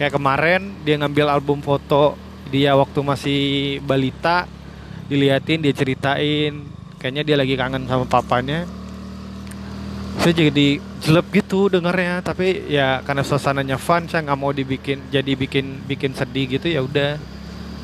kayak 0.00 0.12
kemarin 0.16 0.74
dia 0.82 0.98
ngambil 0.98 1.30
album 1.30 1.62
foto 1.62 2.18
dia 2.50 2.74
waktu 2.74 3.00
masih 3.00 3.42
balita 3.84 4.50
diliatin 5.06 5.62
dia 5.62 5.74
ceritain. 5.76 6.66
Kayaknya 6.98 7.22
dia 7.22 7.36
lagi 7.36 7.54
kangen 7.54 7.84
sama 7.84 8.08
papanya 8.08 8.64
saya 10.22 10.32
jadi 10.46 10.78
jelek 11.02 11.42
gitu 11.42 11.68
dengarnya 11.68 12.22
tapi 12.24 12.70
ya 12.70 13.02
karena 13.04 13.20
suasananya 13.26 13.76
fun 13.76 14.08
saya 14.08 14.24
nggak 14.24 14.40
mau 14.40 14.54
dibikin 14.54 15.02
jadi 15.10 15.32
bikin 15.36 15.84
bikin 15.84 16.14
sedih 16.14 16.58
gitu 16.58 16.70
ya 16.70 16.80
udah. 16.84 17.18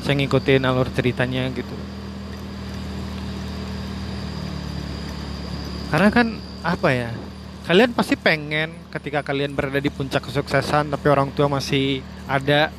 Saya 0.01 0.17
ngikutin 0.17 0.65
alur 0.65 0.89
ceritanya 0.89 1.45
gitu. 1.53 1.75
Karena 5.93 6.09
kan 6.09 6.27
apa 6.65 6.89
ya 6.89 7.11
kalian 7.69 7.93
pasti 7.93 8.17
pengen 8.17 8.73
ketika 8.89 9.21
kalian 9.21 9.53
berada 9.53 9.77
di 9.77 9.93
puncak 9.93 10.25
kesuksesan 10.25 10.89
tapi 10.89 11.07
orang 11.13 11.29
tua 11.29 11.45
masih 11.45 12.01
ada 12.25 12.73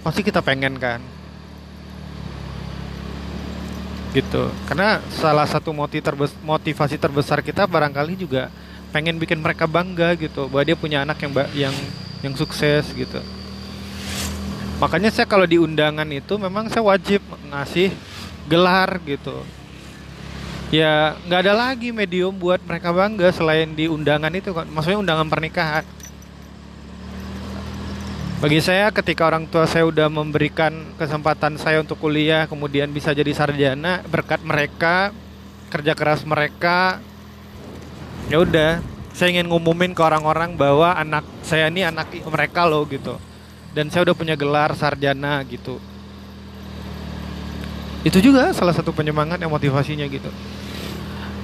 pasti 0.00 0.24
kita 0.24 0.40
pengen 0.40 0.80
kan 0.80 0.98
gitu. 4.12 4.52
Karena 4.68 5.00
salah 5.16 5.48
satu 5.48 5.72
motivasi 6.44 6.96
terbesar 7.00 7.40
kita 7.40 7.64
barangkali 7.64 8.14
juga 8.20 8.52
pengen 8.92 9.16
bikin 9.16 9.40
mereka 9.40 9.64
bangga 9.64 10.12
gitu 10.20 10.46
bahwa 10.52 10.64
dia 10.68 10.76
punya 10.76 10.98
anak 11.02 11.18
yang 11.24 11.32
yang 11.56 11.74
yang 12.20 12.34
sukses 12.36 12.92
gitu. 12.92 13.18
Makanya 14.78 15.08
saya 15.08 15.24
kalau 15.24 15.48
di 15.48 15.56
undangan 15.56 16.06
itu 16.12 16.36
memang 16.36 16.68
saya 16.68 16.84
wajib 16.84 17.24
ngasih 17.48 17.88
gelar 18.46 19.00
gitu. 19.08 19.40
Ya 20.72 21.16
nggak 21.28 21.40
ada 21.48 21.54
lagi 21.56 21.92
medium 21.92 22.32
buat 22.36 22.60
mereka 22.64 22.92
bangga 22.92 23.32
selain 23.32 23.72
di 23.72 23.88
undangan 23.88 24.32
itu 24.32 24.52
kan. 24.52 24.68
Maksudnya 24.68 25.00
undangan 25.00 25.28
pernikahan 25.28 25.84
bagi 28.42 28.58
saya 28.58 28.90
ketika 28.90 29.30
orang 29.30 29.46
tua 29.46 29.70
saya 29.70 29.86
udah 29.86 30.10
memberikan 30.10 30.74
kesempatan 30.98 31.54
saya 31.62 31.78
untuk 31.78 32.02
kuliah 32.02 32.50
kemudian 32.50 32.90
bisa 32.90 33.14
jadi 33.14 33.30
sarjana 33.30 34.02
berkat 34.10 34.42
mereka 34.42 35.14
kerja 35.70 35.94
keras 35.94 36.26
mereka 36.26 36.98
ya 38.26 38.42
udah. 38.42 38.82
Saya 39.12 39.28
ingin 39.36 39.46
ngumumin 39.46 39.92
ke 39.92 40.00
orang-orang 40.00 40.56
bahwa 40.56 40.96
anak 40.96 41.22
saya 41.44 41.68
ini 41.68 41.84
anak 41.84 42.10
mereka 42.26 42.64
loh 42.64 42.82
gitu. 42.88 43.20
Dan 43.76 43.92
saya 43.92 44.08
udah 44.08 44.16
punya 44.16 44.34
gelar 44.34 44.72
sarjana 44.72 45.44
gitu. 45.46 45.76
Itu 48.02 48.18
juga 48.24 48.50
salah 48.56 48.72
satu 48.72 48.90
penyemangat 48.90 49.38
yang 49.38 49.52
motivasinya 49.52 50.08
gitu. 50.08 50.32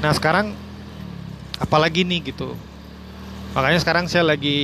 Nah 0.01 0.11
sekarang 0.17 0.57
apalagi 1.61 2.09
nih 2.09 2.33
gitu. 2.33 2.57
Makanya 3.53 3.79
sekarang 3.85 4.09
saya 4.09 4.25
lagi 4.25 4.59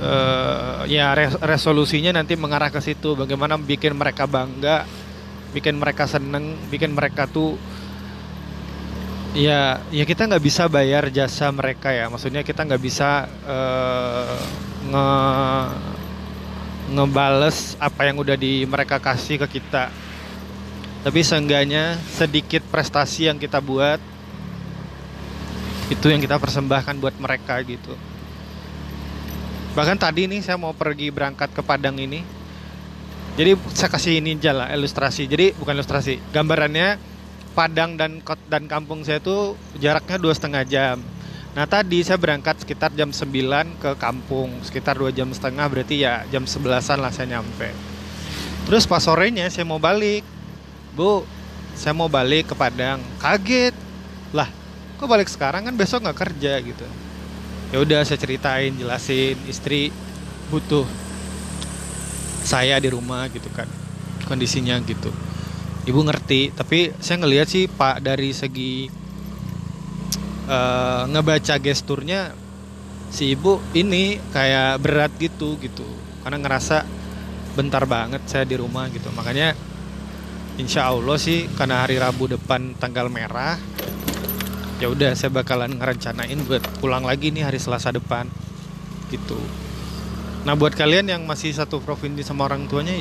uh, 0.00 0.82
ya 0.88 1.14
res 1.14 1.36
resolusinya 1.38 2.14
nanti 2.14 2.34
mengarah 2.34 2.70
ke 2.70 2.80
situ. 2.82 3.14
Bagaimana 3.14 3.58
bikin 3.60 3.94
mereka 3.94 4.24
bangga 4.26 4.86
bikin 5.54 5.78
mereka 5.78 6.10
seneng 6.10 6.58
bikin 6.66 6.90
mereka 6.90 7.30
tuh 7.30 7.54
ya 9.38 9.78
ya 9.94 10.02
kita 10.02 10.26
nggak 10.26 10.42
bisa 10.42 10.66
bayar 10.66 11.10
jasa 11.10 11.50
mereka 11.54 11.94
ya. 11.94 12.10
Maksudnya 12.10 12.42
kita 12.42 12.66
nggak 12.66 12.82
bisa 12.82 13.28
uh, 13.46 14.38
nge 14.88 15.08
ngebales 16.84 17.80
apa 17.80 18.06
yang 18.06 18.20
udah 18.20 18.36
di 18.36 18.66
mereka 18.66 18.98
kasih 18.98 19.40
ke 19.46 19.60
kita. 19.60 19.90
Tapi 21.04 21.20
seenggaknya 21.20 22.00
sedikit 22.16 22.64
prestasi 22.72 23.28
yang 23.28 23.36
kita 23.36 23.60
buat 23.60 24.00
itu 25.92 26.06
yang 26.08 26.16
kita 26.16 26.40
persembahkan 26.40 26.96
buat 26.96 27.12
mereka 27.20 27.60
gitu 27.60 27.92
bahkan 29.74 29.98
tadi 29.98 30.30
nih 30.30 30.40
saya 30.40 30.56
mau 30.56 30.72
pergi 30.72 31.10
berangkat 31.10 31.50
ke 31.50 31.60
Padang 31.60 31.98
ini. 31.98 32.22
Jadi 33.34 33.58
saya 33.74 33.90
kasih 33.90 34.22
ini 34.22 34.38
jalan 34.38 34.70
ilustrasi. 34.70 35.26
Jadi 35.26 35.58
bukan 35.58 35.74
ilustrasi 35.74 36.22
gambarannya 36.30 36.96
Padang 37.54 37.94
dan 37.94 38.22
dan 38.50 38.66
kampung 38.66 39.06
saya 39.06 39.22
itu 39.22 39.58
jaraknya 39.78 40.18
dua 40.18 40.34
setengah 40.34 40.62
jam. 40.66 40.98
Nah 41.54 41.66
tadi 41.70 42.02
saya 42.02 42.18
berangkat 42.18 42.66
sekitar 42.66 42.90
jam 42.98 43.14
9 43.14 43.78
ke 43.78 43.94
kampung 43.94 44.50
sekitar 44.66 44.98
dua 44.98 45.14
jam 45.14 45.30
setengah 45.30 45.62
berarti 45.70 46.02
ya 46.02 46.26
jam 46.34 46.42
sebelasan 46.50 46.98
lah 46.98 47.14
saya 47.14 47.38
nyampe. 47.38 47.70
Terus 48.66 48.90
pas 48.90 49.02
sorenya 49.02 49.46
saya 49.50 49.62
mau 49.62 49.78
balik. 49.78 50.26
Bu 50.98 51.22
saya 51.78 51.94
mau 51.94 52.10
balik 52.10 52.50
ke 52.50 52.54
Padang. 52.58 52.98
Kaget. 53.22 53.74
Lah 54.34 54.50
kok 54.98 55.06
balik 55.06 55.30
sekarang? 55.30 55.66
Kan 55.66 55.74
besok 55.78 56.02
nggak 56.02 56.18
kerja 56.26 56.58
gitu 56.58 56.86
ya 57.74 57.82
udah 57.82 58.06
saya 58.06 58.22
ceritain 58.22 58.70
jelasin. 58.78 59.34
Istri 59.50 59.90
butuh 60.54 60.86
saya 62.46 62.78
di 62.78 62.86
rumah 62.94 63.26
gitu 63.34 63.50
kan 63.50 63.66
kondisinya 64.30 64.78
gitu. 64.86 65.10
Ibu 65.90 66.00
ngerti 66.06 66.54
tapi 66.54 66.94
saya 67.02 67.18
ngelihat 67.26 67.50
sih 67.50 67.66
pak 67.66 67.98
dari 67.98 68.30
segi 68.30 68.86
uh, 70.46 71.02
ngebaca 71.10 71.58
gesturnya 71.58 72.30
si 73.10 73.34
ibu 73.34 73.58
ini 73.74 74.22
kayak 74.30 74.78
berat 74.78 75.10
gitu 75.18 75.58
gitu. 75.58 75.82
Karena 76.22 76.38
ngerasa 76.38 76.86
bentar 77.58 77.82
banget 77.90 78.22
saya 78.30 78.46
di 78.46 78.54
rumah 78.54 78.86
gitu. 78.94 79.10
Makanya 79.10 79.50
insya 80.62 80.86
Allah 80.86 81.18
sih 81.18 81.50
karena 81.58 81.82
hari 81.82 81.98
Rabu 81.98 82.30
depan 82.30 82.78
tanggal 82.78 83.10
merah 83.10 83.58
ya 84.82 84.90
udah 84.90 85.14
saya 85.14 85.30
bakalan 85.30 85.78
ngerencanain 85.78 86.38
buat 86.46 86.62
pulang 86.82 87.06
lagi 87.06 87.30
nih 87.30 87.46
hari 87.46 87.62
Selasa 87.62 87.94
depan 87.94 88.26
gitu. 89.10 89.38
Nah 90.44 90.58
buat 90.58 90.74
kalian 90.74 91.08
yang 91.08 91.22
masih 91.24 91.54
satu 91.54 91.78
provinsi 91.80 92.26
sama 92.26 92.50
orang 92.50 92.66
tuanya 92.66 92.98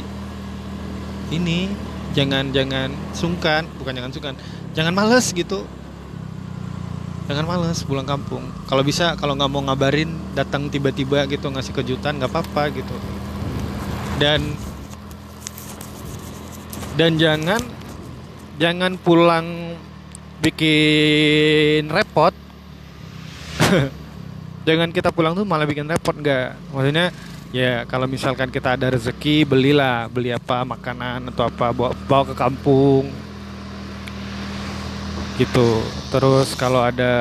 ini 1.34 1.68
jangan 2.14 2.54
jangan 2.54 2.94
sungkan 3.18 3.66
bukan 3.82 3.98
jangan 3.98 4.12
sungkan 4.14 4.36
jangan 4.78 4.94
males 4.94 5.34
gitu. 5.34 5.66
Jangan 7.24 7.48
males 7.48 7.88
pulang 7.88 8.04
kampung. 8.04 8.44
Kalau 8.68 8.84
bisa 8.84 9.16
kalau 9.16 9.40
nggak 9.40 9.48
mau 9.48 9.64
ngabarin 9.64 10.12
datang 10.36 10.68
tiba-tiba 10.68 11.24
gitu 11.32 11.48
ngasih 11.48 11.72
kejutan 11.72 12.20
nggak 12.20 12.30
apa-apa 12.30 12.68
gitu. 12.76 12.96
Dan 14.20 14.54
dan 17.00 17.16
jangan 17.16 17.64
jangan 18.60 19.00
pulang 19.00 19.80
bikin 20.40 21.92
repot. 21.92 22.34
Jangan 24.68 24.90
kita 24.96 25.12
pulang 25.12 25.36
tuh 25.36 25.44
malah 25.44 25.68
bikin 25.68 25.86
repot 25.86 26.16
nggak. 26.16 26.56
Maksudnya 26.72 27.12
ya 27.54 27.84
kalau 27.86 28.08
misalkan 28.08 28.50
kita 28.50 28.80
ada 28.80 28.90
rezeki 28.96 29.46
belilah. 29.46 30.08
Beli 30.08 30.32
apa 30.32 30.64
makanan 30.64 31.30
atau 31.36 31.52
apa 31.52 31.76
bawa 31.76 31.92
bawa 32.08 32.24
ke 32.32 32.36
kampung. 32.36 33.12
Gitu. 35.38 35.70
Terus 36.10 36.56
kalau 36.56 36.82
ada 36.82 37.14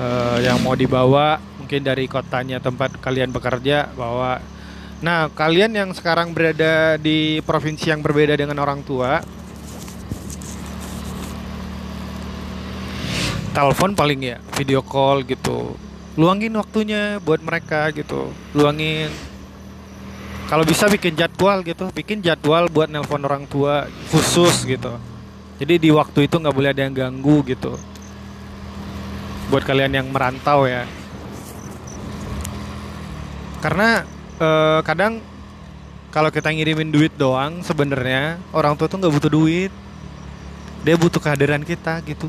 uh, 0.00 0.38
yang 0.40 0.58
mau 0.64 0.72
dibawa 0.72 1.38
mungkin 1.60 1.80
dari 1.80 2.04
kotanya 2.08 2.60
tempat 2.60 2.96
kalian 3.00 3.32
bekerja 3.32 3.92
bawa. 3.94 4.40
Nah 5.04 5.28
kalian 5.28 5.76
yang 5.76 5.90
sekarang 5.92 6.32
berada 6.32 6.96
di 6.96 7.44
provinsi 7.44 7.92
yang 7.92 8.00
berbeda 8.00 8.40
dengan 8.40 8.56
orang 8.62 8.80
tua 8.80 9.20
telepon 13.54 13.94
paling 13.94 14.34
ya 14.34 14.36
video 14.58 14.82
call 14.82 15.22
gitu. 15.22 15.78
Luangin 16.18 16.50
waktunya 16.58 17.22
buat 17.22 17.38
mereka 17.38 17.88
gitu. 17.94 18.34
Luangin. 18.50 19.08
Kalau 20.50 20.66
bisa 20.66 20.90
bikin 20.90 21.16
jadwal 21.16 21.64
gitu 21.64 21.88
bikin 21.94 22.20
jadwal 22.20 22.68
buat 22.68 22.90
nelpon 22.90 23.22
orang 23.22 23.46
tua 23.46 23.86
khusus 24.10 24.66
gitu. 24.66 24.98
Jadi 25.62 25.78
di 25.78 25.90
waktu 25.94 26.26
itu 26.26 26.36
nggak 26.36 26.52
boleh 26.52 26.70
ada 26.74 26.82
yang 26.82 26.92
ganggu 26.92 27.46
gitu. 27.46 27.78
Buat 29.48 29.62
kalian 29.64 29.94
yang 29.94 30.10
merantau 30.10 30.66
ya. 30.66 30.84
Karena 33.62 34.02
eh, 34.42 34.80
kadang 34.84 35.22
kalau 36.10 36.30
kita 36.30 36.50
ngirimin 36.52 36.90
duit 36.90 37.14
doang 37.16 37.62
sebenarnya 37.64 38.38
orang 38.50 38.74
tua 38.74 38.90
tuh 38.90 38.98
nggak 38.98 39.14
butuh 39.14 39.32
duit. 39.32 39.72
Dia 40.84 41.00
butuh 41.00 41.22
kehadiran 41.22 41.64
kita 41.64 42.04
gitu 42.04 42.28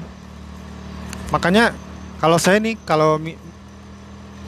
makanya 1.33 1.73
kalau 2.21 2.37
saya 2.37 2.57
nih 2.61 2.77
kalau 2.85 3.21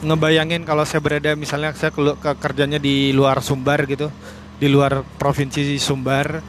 ngebayangin 0.01 0.61
kalau 0.61 0.85
saya 0.85 1.01
berada 1.01 1.33
misalnya 1.33 1.73
saya 1.73 1.89
ke, 1.89 2.01
ke 2.21 2.31
kerjanya 2.37 2.77
di 2.77 3.09
luar 3.13 3.41
Sumbar 3.41 3.81
gitu 3.89 4.13
di 4.57 4.69
luar 4.69 5.01
provinsi 5.17 5.77
Sumbar 5.81 6.41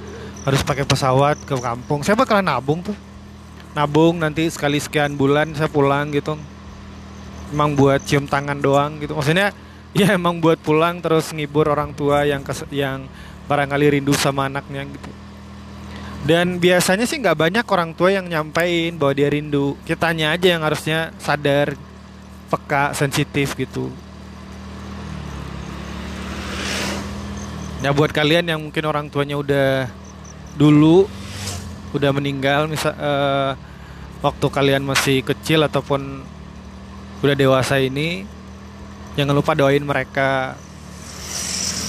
harus 0.45 0.65
pakai 0.65 0.89
pesawat 0.89 1.37
ke 1.45 1.53
kampung. 1.61 2.01
Saya 2.01 2.17
bakalan 2.17 2.49
nabung 2.49 2.81
tuh. 2.81 2.97
Nabung 3.77 4.17
nanti 4.17 4.49
sekali 4.49 4.81
sekian 4.81 5.13
bulan 5.13 5.53
saya 5.53 5.69
pulang 5.69 6.09
gitu. 6.17 6.41
Emang 7.53 7.77
buat 7.77 8.01
cium 8.09 8.25
tangan 8.25 8.57
doang 8.57 8.97
gitu. 8.97 9.13
Maksudnya 9.13 9.53
ya 9.99 10.17
emang 10.17 10.41
buat 10.41 10.57
pulang 10.61 11.05
terus 11.05 11.33
ngibur 11.37 11.69
orang 11.69 11.93
tua 11.93 12.25
yang 12.25 12.41
yang 12.73 13.05
barangkali 13.49 14.01
rindu 14.01 14.13
sama 14.13 14.49
anaknya 14.49 14.85
gitu 14.85 15.28
dan 16.27 16.59
biasanya 16.59 17.07
sih 17.07 17.23
nggak 17.23 17.39
banyak 17.39 17.67
orang 17.69 17.95
tua 17.95 18.11
yang 18.11 18.27
nyampein 18.27 18.99
bahwa 18.99 19.15
dia 19.15 19.31
rindu. 19.31 19.79
Kitanya 19.87 20.35
aja 20.35 20.59
yang 20.59 20.63
harusnya 20.67 21.15
sadar 21.23 21.79
peka 22.51 22.97
sensitif 22.97 23.55
gitu. 23.55 23.93
Ya 27.79 27.95
buat 27.95 28.11
kalian 28.11 28.51
yang 28.51 28.59
mungkin 28.59 28.83
orang 28.91 29.07
tuanya 29.07 29.39
udah 29.39 29.87
dulu 30.59 31.07
udah 31.95 32.11
meninggal 32.11 32.67
misal 32.67 32.91
uh, 32.99 33.55
waktu 34.19 34.47
kalian 34.51 34.83
masih 34.83 35.23
kecil 35.23 35.63
ataupun 35.63 36.27
udah 37.23 37.37
dewasa 37.39 37.79
ini 37.79 38.27
jangan 39.15 39.39
lupa 39.39 39.55
doain 39.55 39.87
mereka. 39.87 40.59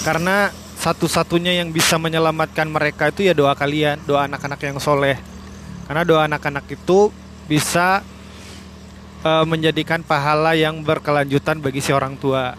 Karena 0.05 0.53
satu-satunya 0.79 1.59
yang 1.59 1.75
bisa 1.75 1.99
menyelamatkan 1.99 2.63
mereka 2.71 3.11
itu 3.11 3.27
ya 3.27 3.35
doa 3.35 3.51
kalian 3.51 3.99
doa 4.07 4.23
anak-anak 4.31 4.59
yang 4.63 4.79
soleh. 4.79 5.19
Karena 5.83 6.07
doa 6.07 6.23
anak-anak 6.23 6.71
itu 6.71 7.11
bisa 7.51 7.99
uh, 9.27 9.43
menjadikan 9.43 9.99
pahala 9.99 10.55
yang 10.55 10.79
berkelanjutan 10.79 11.59
bagi 11.59 11.83
si 11.83 11.91
orang 11.91 12.15
tua 12.15 12.55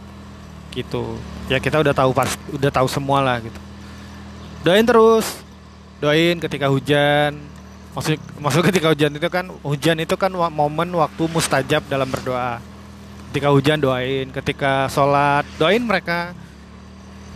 gitu. 0.77 1.17
Ya 1.49 1.57
kita 1.59 1.81
udah 1.81 1.97
tahu 1.97 2.13
pas 2.13 2.37
udah 2.53 2.69
tahu 2.69 2.87
semua 2.93 3.25
lah 3.25 3.41
gitu. 3.41 3.61
Doain 4.69 4.85
terus. 4.85 5.41
Doain 6.05 6.37
ketika 6.37 6.69
hujan. 6.69 7.41
Maksud 7.97 8.21
maksud 8.39 8.63
ketika 8.69 8.93
hujan 8.93 9.17
itu 9.17 9.29
kan 9.33 9.49
hujan 9.65 9.97
itu 9.99 10.15
kan 10.15 10.31
momen 10.31 10.93
waktu 10.93 11.25
mustajab 11.33 11.89
dalam 11.89 12.07
berdoa. 12.13 12.61
Ketika 13.33 13.49
hujan 13.49 13.79
doain 13.81 14.29
ketika 14.29 14.91
sholat 14.91 15.47
doain 15.57 15.83
mereka 15.87 16.35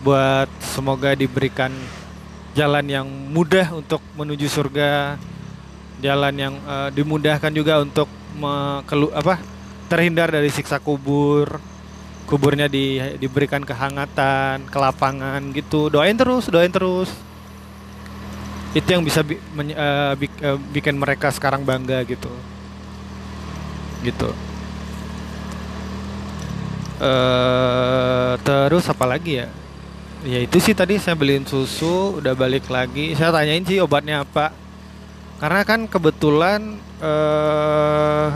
buat 0.05 0.53
semoga 0.61 1.17
diberikan 1.17 1.73
jalan 2.53 2.85
yang 2.85 3.09
mudah 3.09 3.73
untuk 3.73 4.05
menuju 4.15 4.47
surga 4.47 5.17
jalan 6.05 6.35
yang 6.37 6.55
uh, 6.69 6.93
dimudahkan 6.93 7.49
juga 7.49 7.81
untuk 7.81 8.07
me, 8.37 8.85
kelu, 8.85 9.09
apa 9.17 9.41
terhindar 9.89 10.29
dari 10.29 10.53
siksa 10.53 10.77
kubur 10.77 11.57
kuburnya 12.25 12.73
di, 12.73 13.01
diberikan 13.21 13.61
kehangatan, 13.63 14.65
kelapangan 14.73 15.45
gitu. 15.53 15.93
Doain 15.93 16.17
terus, 16.17 16.49
doain 16.49 16.73
terus. 16.73 17.13
Itu 18.73 18.91
yang 18.91 19.05
bisa 19.05 19.23
bi, 19.23 19.39
men, 19.55 19.77
uh, 19.77 20.17
bi, 20.19 20.27
uh, 20.41 20.59
bikin 20.73 20.97
mereka 20.97 21.31
sekarang 21.31 21.63
bangga 21.63 22.01
gitu. 22.09 22.33
Gitu. 24.03 24.29
Uh, 26.99 28.35
terus 28.41 28.89
apa 28.89 29.05
lagi 29.05 29.45
ya? 29.45 29.49
Ya 30.25 30.41
itu 30.41 30.57
sih 30.57 30.73
tadi 30.73 30.97
saya 30.97 31.13
beliin 31.13 31.45
susu, 31.45 32.19
udah 32.19 32.33
balik 32.33 32.73
lagi. 32.73 33.13
Saya 33.13 33.29
tanyain 33.29 33.61
sih 33.63 33.77
obatnya 33.85 34.25
apa. 34.25 34.57
Karena 35.37 35.61
kan 35.69 35.85
kebetulan 35.85 36.81
uh, 37.05 38.33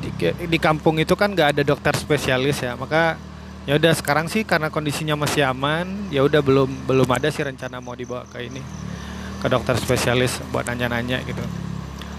di, 0.00 0.10
di 0.48 0.58
kampung 0.60 0.96
itu 0.96 1.12
kan 1.12 1.32
nggak 1.32 1.56
ada 1.56 1.62
dokter 1.66 1.92
spesialis 1.96 2.62
ya 2.62 2.78
maka 2.78 3.18
ya 3.66 3.74
udah 3.76 3.92
sekarang 3.98 4.30
sih 4.30 4.46
karena 4.46 4.70
kondisinya 4.70 5.18
masih 5.18 5.42
aman 5.42 6.08
ya 6.08 6.22
udah 6.22 6.38
belum 6.38 6.70
belum 6.86 7.08
ada 7.10 7.28
sih 7.28 7.42
rencana 7.42 7.82
mau 7.82 7.98
dibawa 7.98 8.22
ke 8.30 8.46
ini 8.46 8.62
ke 9.42 9.46
dokter 9.50 9.74
spesialis 9.76 10.38
buat 10.54 10.64
nanya-nanya 10.70 11.20
gitu 11.26 11.42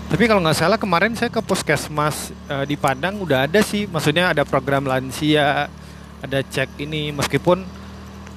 tapi 0.07 0.23
kalau 0.27 0.43
nggak 0.43 0.57
salah 0.59 0.79
kemarin 0.79 1.15
saya 1.15 1.31
ke 1.31 1.39
puskesmas 1.39 2.31
uh, 2.51 2.63
di 2.67 2.75
Padang 2.75 3.19
udah 3.23 3.47
ada 3.47 3.63
sih 3.63 3.87
maksudnya 3.87 4.35
ada 4.35 4.43
program 4.43 4.87
lansia 4.87 5.71
ada 6.19 6.39
cek 6.43 6.79
ini 6.83 7.15
meskipun 7.15 7.63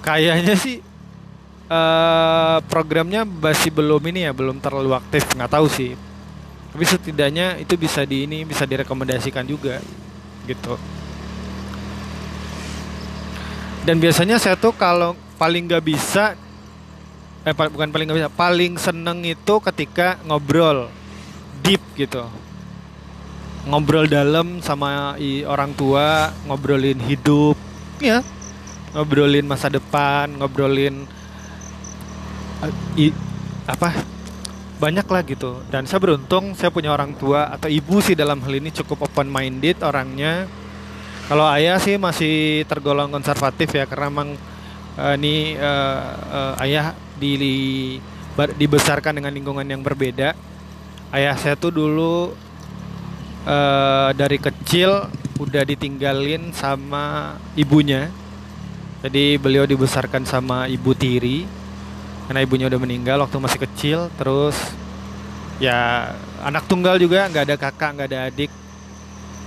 kayaknya 0.01 0.57
sih 0.57 0.81
uh, 1.71 2.59
programnya 2.67 3.23
masih 3.23 3.71
belum 3.71 4.03
ini 4.11 4.27
ya 4.27 4.33
belum 4.35 4.59
terlalu 4.59 4.93
aktif. 4.99 5.25
Nggak 5.33 5.53
tahu 5.55 5.67
sih. 5.71 5.95
Tapi 6.71 6.85
setidaknya 6.87 7.59
itu 7.59 7.75
bisa 7.75 8.03
di 8.07 8.27
ini 8.27 8.43
bisa 8.47 8.67
direkomendasikan 8.67 9.47
juga 9.47 9.79
gitu. 10.47 10.75
Dan 13.87 13.97
biasanya 13.97 14.37
saya 14.37 14.55
tuh 14.61 14.77
kalau 14.77 15.17
paling 15.41 15.67
nggak 15.67 15.85
bisa 15.85 16.37
eh 17.41 17.57
bukan 17.57 17.89
paling 17.89 18.05
nggak 18.05 18.19
bisa 18.21 18.33
paling 18.37 18.77
seneng 18.77 19.25
itu 19.25 19.55
ketika 19.73 20.21
ngobrol 20.29 20.93
deep 21.65 21.81
gitu. 21.97 22.23
Ngobrol 23.67 24.09
dalam 24.09 24.61
sama 24.65 25.17
orang 25.45 25.73
tua 25.77 26.33
ngobrolin 26.49 26.97
hidup 27.05 27.57
ya 28.01 28.25
ngobrolin 28.91 29.47
masa 29.47 29.71
depan 29.71 30.31
ngobrolin 30.35 31.07
uh, 32.63 32.73
i, 32.99 33.15
apa 33.67 33.95
banyak 34.81 35.05
lah 35.05 35.23
gitu. 35.29 35.61
Dan 35.69 35.85
saya 35.85 36.01
beruntung 36.01 36.57
saya 36.57 36.73
punya 36.73 36.91
orang 36.91 37.13
tua 37.15 37.53
atau 37.53 37.69
ibu 37.69 38.01
sih 38.01 38.17
dalam 38.17 38.41
hal 38.41 38.55
ini 38.57 38.73
cukup 38.73 39.07
open 39.07 39.29
minded 39.29 39.85
orangnya. 39.85 40.49
Kalau 41.29 41.47
ayah 41.53 41.79
sih 41.79 41.95
masih 42.01 42.67
tergolong 42.67 43.13
konservatif 43.13 43.71
ya 43.71 43.87
karena 43.87 44.11
memang 44.11 44.29
uh, 44.99 45.15
ini 45.15 45.55
uh, 45.55 46.01
uh, 46.27 46.65
ayah 46.65 46.97
di, 47.21 47.31
di 47.37 47.55
dibesarkan 48.35 49.21
dengan 49.21 49.31
lingkungan 49.31 49.69
yang 49.69 49.85
berbeda. 49.85 50.35
Ayah 51.13 51.37
saya 51.37 51.55
tuh 51.55 51.71
dulu 51.71 52.33
uh, 53.45 54.11
dari 54.17 54.41
kecil 54.41 55.07
udah 55.39 55.63
ditinggalin 55.65 56.51
sama 56.57 57.37
ibunya 57.55 58.09
jadi 59.01 59.41
beliau 59.41 59.65
dibesarkan 59.65 60.29
sama 60.29 60.69
ibu 60.69 60.93
tiri 60.93 61.49
karena 62.29 62.45
ibunya 62.45 62.69
udah 62.69 62.81
meninggal 62.81 63.25
waktu 63.25 63.37
masih 63.41 63.59
kecil 63.65 63.99
terus 64.21 64.55
ya 65.61 66.13
anak 66.45 66.65
tunggal 66.69 66.97
juga 67.01 67.29
nggak 67.29 67.45
ada 67.49 67.57
kakak 67.57 67.91
nggak 67.97 68.09
ada 68.13 68.21
adik. 68.29 68.51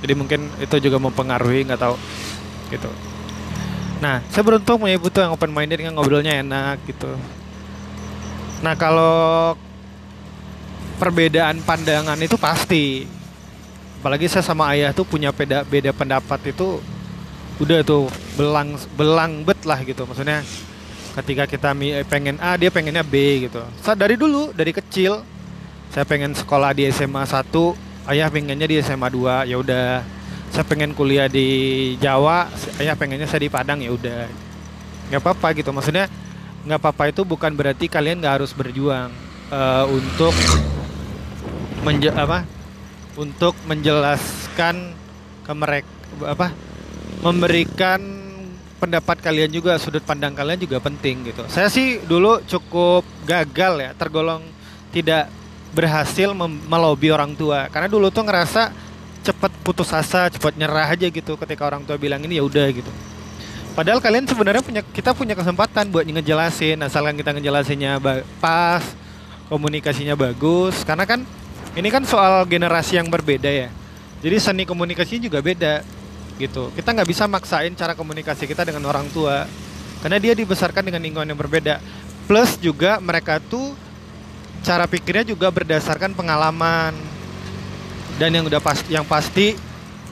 Jadi 0.03 0.13
mungkin 0.19 0.51
itu 0.59 0.75
juga 0.83 0.97
mempengaruhi 0.99 1.63
nggak 1.69 1.79
tahu 1.79 1.95
gitu. 2.73 2.89
Nah 4.01 4.19
saya 4.29 4.43
beruntung 4.43 4.81
punya 4.81 4.97
ibu 4.97 5.07
tuh 5.07 5.23
yang 5.23 5.33
open 5.37 5.53
minded 5.53 5.79
kan 5.79 5.93
ngobrolnya 5.93 6.43
enak 6.43 6.81
gitu. 6.89 7.13
Nah 8.65 8.73
kalau 8.73 9.53
perbedaan 10.97 11.61
pandangan 11.61 12.17
itu 12.19 12.35
pasti. 12.41 13.05
Apalagi 14.03 14.27
saya 14.27 14.43
sama 14.43 14.67
ayah 14.75 14.91
tuh 14.91 15.07
punya 15.07 15.31
beda 15.31 15.63
beda 15.63 15.95
pendapat 15.95 16.51
itu 16.51 16.83
udah 17.61 17.85
tuh 17.85 18.09
belang 18.33 18.79
belang 18.97 19.45
bet 19.45 19.61
lah 19.67 19.81
gitu. 19.85 20.07
Maksudnya 20.09 20.41
ketika 21.21 21.45
kita 21.45 21.69
eh, 21.85 22.05
pengen 22.07 22.41
A 22.41 22.57
dia 22.57 22.73
pengennya 22.73 23.05
B 23.05 23.45
gitu. 23.49 23.61
Saya 23.81 23.97
dari 23.97 24.17
dulu 24.17 24.49
dari 24.55 24.73
kecil 24.73 25.21
saya 25.93 26.09
pengen 26.09 26.33
sekolah 26.33 26.73
di 26.73 26.89
SMA 26.89 27.21
1 27.21 27.53
ayah 28.09 28.27
pengennya 28.33 28.65
di 28.65 28.81
SMA 28.81 29.07
2 29.13 29.49
ya 29.49 29.57
udah. 29.61 30.01
Saya 30.53 30.65
pengen 30.69 30.93
kuliah 30.93 31.25
di 31.25 31.93
Jawa 31.97 32.49
ayah 32.77 32.93
pengennya 32.93 33.25
saya 33.25 33.45
di 33.45 33.49
Padang 33.49 33.81
ya 33.81 33.93
udah. 33.93 34.29
Nggak 35.09 35.21
apa-apa 35.21 35.47
gitu. 35.57 35.69
Maksudnya 35.69 36.09
nggak 36.63 36.79
apa-apa 36.79 37.11
itu 37.11 37.21
bukan 37.27 37.51
berarti 37.53 37.91
kalian 37.91 38.23
nggak 38.23 38.39
harus 38.41 38.55
berjuang 38.55 39.11
uh, 39.51 39.85
untuk 39.91 40.31
menje 41.83 42.07
apa 42.07 42.47
untuk 43.19 43.51
menjelaskan 43.67 44.95
ke 45.43 45.51
mereka 45.51 45.91
apa 46.23 46.55
memberikan 47.23 47.99
pendapat 48.83 49.23
kalian 49.23 49.47
juga, 49.47 49.79
sudut 49.79 50.03
pandang 50.03 50.35
kalian 50.35 50.59
juga 50.59 50.83
penting 50.83 51.31
gitu. 51.31 51.47
Saya 51.47 51.71
sih 51.71 52.03
dulu 52.03 52.43
cukup 52.43 53.07
gagal 53.23 53.79
ya, 53.79 53.91
tergolong 53.95 54.43
tidak 54.91 55.31
berhasil 55.73 56.35
melobi 56.69 57.09
orang 57.09 57.33
tua 57.33 57.65
karena 57.71 57.89
dulu 57.89 58.13
tuh 58.13 58.27
ngerasa 58.27 58.69
cepet 59.23 59.51
putus 59.63 59.89
asa, 59.95 60.27
cepet 60.27 60.53
nyerah 60.59 60.91
aja 60.91 61.07
gitu 61.07 61.39
ketika 61.39 61.63
orang 61.63 61.81
tua 61.87 61.95
bilang 61.95 62.19
ini 62.27 62.37
ya 62.37 62.43
udah 62.43 62.67
gitu. 62.69 62.91
Padahal 63.73 63.97
kalian 64.03 64.29
sebenarnya 64.29 64.61
punya 64.61 64.81
kita 64.85 65.17
punya 65.17 65.33
kesempatan 65.33 65.89
buat 65.89 66.05
ngejelasin 66.05 66.77
asalkan 66.85 67.17
kita 67.17 67.33
ngejelasinnya 67.33 67.97
pas, 68.37 68.83
komunikasinya 69.49 70.13
bagus 70.13 70.85
karena 70.85 71.07
kan 71.07 71.25
ini 71.73 71.89
kan 71.89 72.05
soal 72.05 72.45
generasi 72.45 73.01
yang 73.01 73.09
berbeda 73.09 73.49
ya. 73.49 73.73
Jadi 74.21 74.37
seni 74.37 74.63
komunikasinya 74.67 75.25
juga 75.25 75.39
beda 75.41 75.81
gitu. 76.37 76.73
Kita 76.73 76.93
nggak 76.93 77.09
bisa 77.09 77.23
maksain 77.29 77.73
cara 77.77 77.93
komunikasi 77.93 78.49
kita 78.49 78.65
dengan 78.65 78.89
orang 78.89 79.07
tua. 79.13 79.45
Karena 80.01 80.19
dia 80.19 80.35
dibesarkan 80.35 80.83
dengan 80.83 80.99
lingkungan 80.99 81.27
yang 81.29 81.39
berbeda. 81.39 81.79
Plus 82.27 82.59
juga 82.59 82.99
mereka 82.99 83.39
tuh 83.39 83.75
cara 84.63 84.87
pikirnya 84.87 85.35
juga 85.35 85.51
berdasarkan 85.51 86.15
pengalaman. 86.15 86.95
Dan 88.19 88.35
yang 88.35 88.45
udah 88.45 88.61
pas 88.61 88.79
yang 88.91 89.07
pasti 89.07 89.57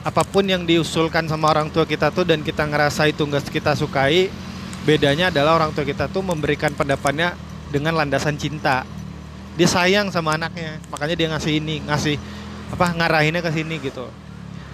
apa 0.02 0.26
pun 0.26 0.42
yang 0.42 0.66
diusulkan 0.66 1.30
sama 1.30 1.54
orang 1.54 1.70
tua 1.70 1.86
kita 1.86 2.10
tuh 2.10 2.26
dan 2.26 2.42
kita 2.42 2.66
ngerasa 2.66 3.06
itu 3.06 3.22
nggak 3.22 3.54
kita 3.54 3.78
sukai 3.78 4.26
bedanya 4.82 5.30
adalah 5.30 5.62
orang 5.62 5.70
tua 5.70 5.86
kita 5.86 6.10
tuh 6.10 6.26
memberikan 6.26 6.74
pendapatnya 6.74 7.38
dengan 7.70 7.94
landasan 7.94 8.34
cinta. 8.34 8.82
Dia 9.54 9.68
sayang 9.70 10.10
sama 10.10 10.34
anaknya 10.34 10.82
makanya 10.90 11.14
dia 11.14 11.28
ngasih 11.30 11.52
ini 11.62 11.86
ngasih 11.86 12.16
apa 12.72 12.86
ngarahinnya 12.96 13.44
ke 13.44 13.52
sini 13.52 13.76
gitu 13.78 14.08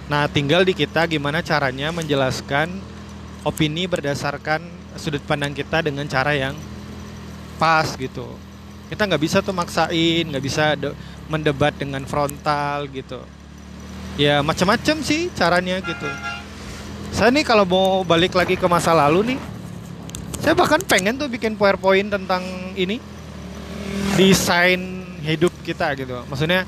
Nah, 0.09 0.25
tinggal 0.25 0.65
di 0.65 0.73
kita 0.73 1.05
gimana 1.05 1.45
caranya 1.45 1.93
menjelaskan 1.93 2.73
opini 3.45 3.85
berdasarkan 3.85 4.65
sudut 4.97 5.21
pandang 5.23 5.53
kita 5.53 5.85
dengan 5.85 6.09
cara 6.09 6.33
yang 6.33 6.57
pas 7.61 7.93
gitu. 7.93 8.25
Kita 8.89 9.05
nggak 9.05 9.21
bisa 9.21 9.45
tuh 9.45 9.53
maksain, 9.53 10.25
nggak 10.25 10.43
bisa 10.43 10.73
mendebat 11.29 11.77
dengan 11.77 12.01
frontal 12.09 12.89
gitu. 12.89 13.21
Ya 14.17 14.41
macam-macam 14.41 15.05
sih 15.05 15.29
caranya 15.37 15.77
gitu. 15.79 16.09
Saya 17.13 17.29
nih 17.29 17.45
kalau 17.45 17.69
mau 17.69 18.01
balik 18.01 18.33
lagi 18.33 18.57
ke 18.57 18.65
masa 18.65 18.97
lalu 18.97 19.37
nih, 19.37 19.39
saya 20.41 20.57
bahkan 20.57 20.81
pengen 20.81 21.21
tuh 21.21 21.29
bikin 21.29 21.53
powerpoint 21.53 22.09
tentang 22.09 22.41
ini 22.73 22.97
desain 24.17 25.05
hidup 25.21 25.51
kita 25.63 25.93
gitu 25.99 26.23
maksudnya 26.27 26.63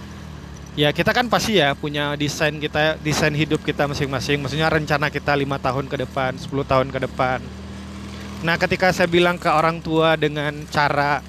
ya 0.71 0.95
kita 0.95 1.11
kan 1.11 1.27
pasti 1.27 1.59
ya 1.59 1.75
punya 1.75 2.15
desain 2.15 2.55
kita 2.55 2.95
desain 3.03 3.33
hidup 3.35 3.59
kita 3.63 3.87
masing-masing. 3.87 4.39
Maksudnya 4.39 4.71
rencana 4.71 5.11
kita 5.11 5.35
lima 5.35 5.59
tahun 5.59 5.91
ke 5.91 6.07
depan 6.07 6.39
10 6.39 6.47
tahun 6.63 6.87
ke 6.89 6.99
depan. 7.11 7.39
Nah 8.41 8.55
ketika 8.57 8.89
saya 8.95 9.07
bilang 9.11 9.35
ke 9.35 9.51
orang 9.51 9.83
tua 9.83 10.15
dengan 10.15 10.55
cara 10.71 11.19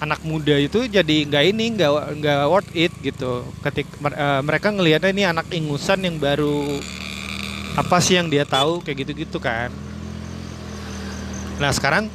anak 0.00 0.24
muda 0.24 0.56
itu 0.56 0.88
jadi 0.88 1.28
nggak 1.28 1.44
ini 1.52 1.64
nggak 1.76 1.92
nggak 2.22 2.40
worth 2.48 2.72
it 2.72 2.94
gitu. 3.02 3.44
Ketika 3.60 3.90
uh, 4.14 4.40
mereka 4.40 4.72
ngelihatnya 4.72 5.10
ini 5.12 5.24
anak 5.26 5.50
ingusan 5.52 6.00
yang 6.06 6.16
baru 6.16 6.80
apa 7.76 7.96
sih 8.02 8.18
yang 8.18 8.30
dia 8.30 8.46
tahu 8.46 8.80
kayak 8.86 9.04
gitu-gitu 9.04 9.36
kan. 9.42 9.68
Nah 11.60 11.68
sekarang 11.76 12.08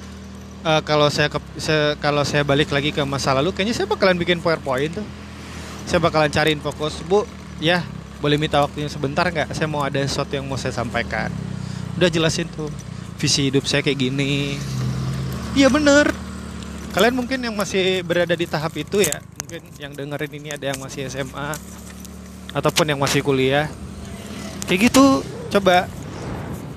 uh, 0.65 0.81
kalau 0.81 1.11
saya, 1.13 1.29
saya 1.61 1.93
kalau 2.01 2.25
saya 2.25 2.41
balik 2.41 2.73
lagi 2.73 2.89
ke 2.89 3.03
masa 3.05 3.35
lalu 3.37 3.53
kayaknya 3.53 3.75
saya 3.77 3.87
bakalan 3.91 4.17
bikin 4.17 4.41
powerpoint 4.41 4.97
tuh 4.97 5.05
saya 5.85 6.01
bakalan 6.01 6.33
cariin 6.33 6.61
fokus. 6.61 6.99
Bu 7.05 7.23
ya 7.61 7.85
boleh 8.19 8.41
minta 8.41 8.61
waktunya 8.61 8.89
sebentar 8.89 9.29
nggak? 9.29 9.53
Saya 9.53 9.69
mau 9.69 9.85
ada 9.85 10.01
sesuatu 10.01 10.33
yang 10.33 10.45
mau 10.49 10.57
saya 10.57 10.73
sampaikan. 10.73 11.29
Udah 11.95 12.09
jelasin 12.09 12.49
tuh 12.51 12.67
visi 13.21 13.47
hidup 13.47 13.63
saya 13.69 13.85
kayak 13.85 14.09
gini. 14.09 14.57
Iya 15.55 15.71
bener. 15.71 16.11
Kalian 16.91 17.15
mungkin 17.15 17.39
yang 17.43 17.55
masih 17.55 18.03
berada 18.03 18.33
di 18.33 18.47
tahap 18.47 18.73
itu 18.75 19.03
ya 19.03 19.19
mungkin 19.39 19.61
yang 19.77 19.91
dengerin 19.93 20.33
ini 20.41 20.49
ada 20.55 20.65
yang 20.73 20.79
masih 20.81 21.07
SMA 21.07 21.53
ataupun 22.51 22.91
yang 22.91 22.99
masih 22.99 23.21
kuliah. 23.21 23.69
Kayak 24.65 24.91
gitu 24.91 25.21
coba. 25.53 25.85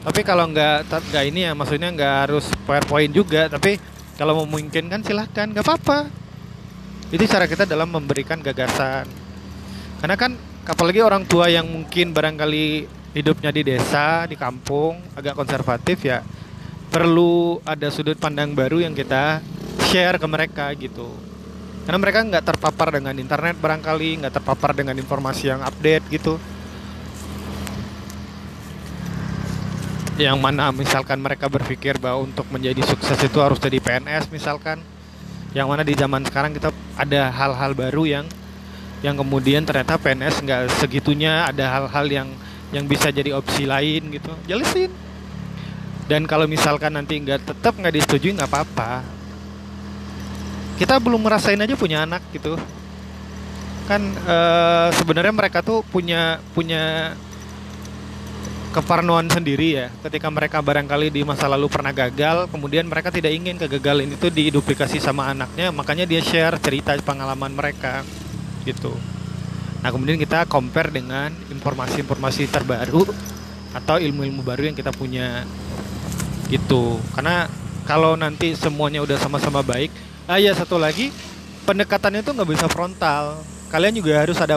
Tapi 0.04 0.20
kalau 0.24 0.48
nggak 0.48 0.88
nggak 0.88 1.24
ini 1.26 1.48
ya 1.48 1.52
maksudnya 1.52 1.90
nggak 1.92 2.14
harus 2.28 2.48
powerpoint 2.64 3.12
juga 3.12 3.50
tapi 3.50 3.76
kalau 4.16 4.42
memungkinkan 4.42 5.04
silahkan 5.04 5.46
nggak 5.52 5.62
apa-apa 5.62 6.27
itu 7.08 7.24
cara 7.24 7.48
kita 7.48 7.64
dalam 7.64 7.88
memberikan 7.88 8.36
gagasan. 8.40 9.08
Karena 9.98 10.16
kan 10.16 10.36
apalagi 10.68 11.00
orang 11.00 11.24
tua 11.24 11.48
yang 11.48 11.64
mungkin 11.64 12.12
barangkali 12.12 12.84
hidupnya 13.16 13.48
di 13.48 13.62
desa 13.64 14.28
di 14.28 14.36
kampung 14.36 15.00
agak 15.16 15.32
konservatif 15.32 16.04
ya 16.04 16.20
perlu 16.92 17.60
ada 17.64 17.88
sudut 17.88 18.20
pandang 18.20 18.52
baru 18.52 18.84
yang 18.84 18.92
kita 18.92 19.40
share 19.88 20.20
ke 20.20 20.26
mereka 20.28 20.68
gitu. 20.76 21.08
Karena 21.88 21.98
mereka 22.04 22.20
nggak 22.20 22.44
terpapar 22.44 22.92
dengan 22.92 23.16
internet 23.16 23.56
barangkali 23.56 24.20
nggak 24.24 24.34
terpapar 24.40 24.76
dengan 24.76 24.92
informasi 25.00 25.48
yang 25.48 25.64
update 25.64 26.04
gitu. 26.12 26.36
Yang 30.20 30.36
mana 30.36 30.68
misalkan 30.74 31.22
mereka 31.22 31.48
berpikir 31.48 31.96
bahwa 31.96 32.28
untuk 32.28 32.44
menjadi 32.52 32.84
sukses 32.84 33.16
itu 33.24 33.38
harus 33.40 33.56
jadi 33.56 33.80
PNS 33.80 34.28
misalkan 34.28 34.84
yang 35.56 35.68
mana 35.68 35.80
di 35.80 35.96
zaman 35.96 36.20
sekarang 36.28 36.52
kita 36.52 36.68
ada 36.96 37.32
hal-hal 37.32 37.72
baru 37.72 38.04
yang 38.04 38.26
yang 39.00 39.14
kemudian 39.14 39.62
ternyata 39.62 39.94
PNS 39.94 40.42
nggak 40.42 40.62
segitunya 40.82 41.46
ada 41.46 41.64
hal-hal 41.70 42.06
yang 42.10 42.28
yang 42.74 42.84
bisa 42.84 43.08
jadi 43.08 43.32
opsi 43.32 43.64
lain 43.64 44.12
gitu. 44.12 44.32
Jelasin. 44.44 44.92
Dan 46.08 46.24
kalau 46.24 46.48
misalkan 46.48 46.92
nanti 46.92 47.20
nggak 47.20 47.44
tetap 47.52 47.76
nggak 47.76 47.94
disetujui 47.94 48.36
nggak 48.36 48.50
apa-apa. 48.50 49.04
Kita 50.76 51.00
belum 51.00 51.20
merasain 51.20 51.58
aja 51.58 51.74
punya 51.78 52.04
anak 52.04 52.22
gitu. 52.34 52.58
Kan 53.88 54.02
uh, 54.26 54.88
sebenarnya 54.92 55.32
mereka 55.32 55.64
tuh 55.64 55.80
punya 55.88 56.42
punya 56.52 57.14
keparnoan 58.70 59.26
sendiri 59.32 59.80
ya. 59.80 59.86
Ketika 60.04 60.28
mereka 60.28 60.60
barangkali 60.60 61.10
di 61.10 61.24
masa 61.24 61.48
lalu 61.48 61.66
pernah 61.66 61.90
gagal 61.90 62.48
kemudian 62.52 62.86
mereka 62.86 63.08
tidak 63.08 63.32
ingin 63.32 63.56
kegagalan 63.56 64.12
itu 64.12 64.28
diduplikasi 64.28 65.00
sama 65.00 65.32
anaknya 65.32 65.72
makanya 65.72 66.04
dia 66.04 66.20
share 66.20 66.56
cerita 66.60 66.94
pengalaman 67.00 67.52
mereka 67.52 68.04
gitu. 68.62 68.92
Nah 69.80 69.88
kemudian 69.94 70.18
kita 70.18 70.44
compare 70.46 70.90
dengan 70.90 71.30
informasi-informasi 71.50 72.50
terbaru 72.50 73.06
atau 73.72 73.96
ilmu-ilmu 74.00 74.42
baru 74.42 74.72
yang 74.72 74.76
kita 74.76 74.92
punya 74.94 75.44
gitu. 76.52 76.98
Karena 77.12 77.48
kalau 77.88 78.16
nanti 78.16 78.52
semuanya 78.56 79.00
udah 79.00 79.16
sama-sama 79.16 79.64
baik 79.64 79.92
ah 80.28 80.36
ya 80.36 80.52
satu 80.52 80.76
lagi 80.76 81.08
pendekatan 81.64 82.20
itu 82.20 82.32
nggak 82.32 82.48
bisa 82.48 82.66
frontal. 82.68 83.40
Kalian 83.68 84.00
juga 84.00 84.16
harus 84.24 84.40
ada 84.40 84.56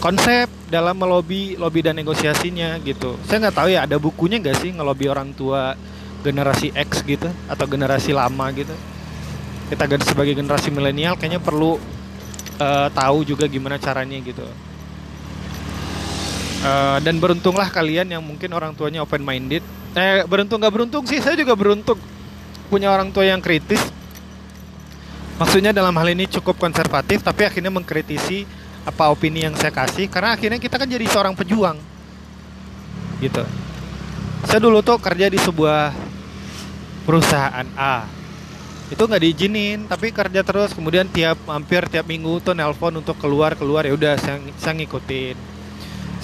konsep 0.00 0.48
dalam 0.72 0.96
melobi 0.96 1.54
lobby 1.60 1.84
dan 1.84 2.00
negosiasinya 2.00 2.80
gitu. 2.82 3.20
Saya 3.28 3.46
nggak 3.46 3.56
tahu 3.56 3.68
ya 3.68 3.84
ada 3.84 4.00
bukunya 4.00 4.40
nggak 4.40 4.56
sih 4.58 4.72
ngelobi 4.72 5.06
orang 5.12 5.36
tua 5.36 5.76
generasi 6.24 6.72
X 6.72 7.04
gitu 7.04 7.28
atau 7.46 7.64
generasi 7.68 8.16
lama 8.16 8.48
gitu? 8.56 8.72
Kita 9.70 9.86
sebagai 10.02 10.34
generasi 10.34 10.72
milenial 10.72 11.14
kayaknya 11.14 11.38
perlu 11.38 11.78
uh, 12.58 12.88
tahu 12.90 13.28
juga 13.28 13.44
gimana 13.46 13.76
caranya 13.76 14.16
gitu. 14.24 14.42
Uh, 16.60 16.98
dan 17.00 17.16
beruntunglah 17.20 17.68
kalian 17.72 18.08
yang 18.12 18.20
mungkin 18.20 18.52
orang 18.52 18.76
tuanya 18.76 19.00
open 19.00 19.24
minded 19.24 19.64
eh 19.96 20.28
beruntung 20.28 20.60
nggak 20.60 20.74
beruntung 20.76 21.08
sih 21.08 21.16
saya 21.16 21.32
juga 21.32 21.56
beruntung 21.56 21.96
punya 22.72 22.88
orang 22.88 23.12
tua 23.12 23.28
yang 23.28 23.44
kritis. 23.44 23.84
Maksudnya 25.40 25.72
dalam 25.72 25.96
hal 25.96 26.08
ini 26.12 26.28
cukup 26.28 26.56
konservatif 26.56 27.24
tapi 27.24 27.48
akhirnya 27.48 27.72
mengkritisi 27.72 28.59
apa 28.84 29.12
opini 29.12 29.44
yang 29.44 29.52
saya 29.56 29.72
kasih 29.72 30.08
karena 30.08 30.36
akhirnya 30.36 30.60
kita 30.60 30.80
kan 30.80 30.88
jadi 30.88 31.04
seorang 31.04 31.34
pejuang. 31.36 31.76
Gitu. 33.20 33.44
Saya 34.48 34.60
dulu 34.60 34.80
tuh 34.80 34.96
kerja 34.96 35.28
di 35.28 35.36
sebuah 35.36 35.92
perusahaan 37.04 37.68
A. 37.76 38.08
Itu 38.88 39.06
nggak 39.06 39.22
diizinin 39.22 39.78
tapi 39.86 40.10
kerja 40.10 40.40
terus. 40.40 40.72
Kemudian 40.72 41.06
tiap 41.12 41.36
hampir 41.46 41.84
tiap 41.92 42.08
minggu 42.08 42.40
tuh 42.40 42.56
nelpon 42.56 42.96
untuk 42.96 43.20
keluar 43.20 43.54
keluar 43.54 43.84
ya 43.84 43.92
udah 43.92 44.16
saya, 44.16 44.40
saya 44.56 44.74
ngikutin. 44.80 45.36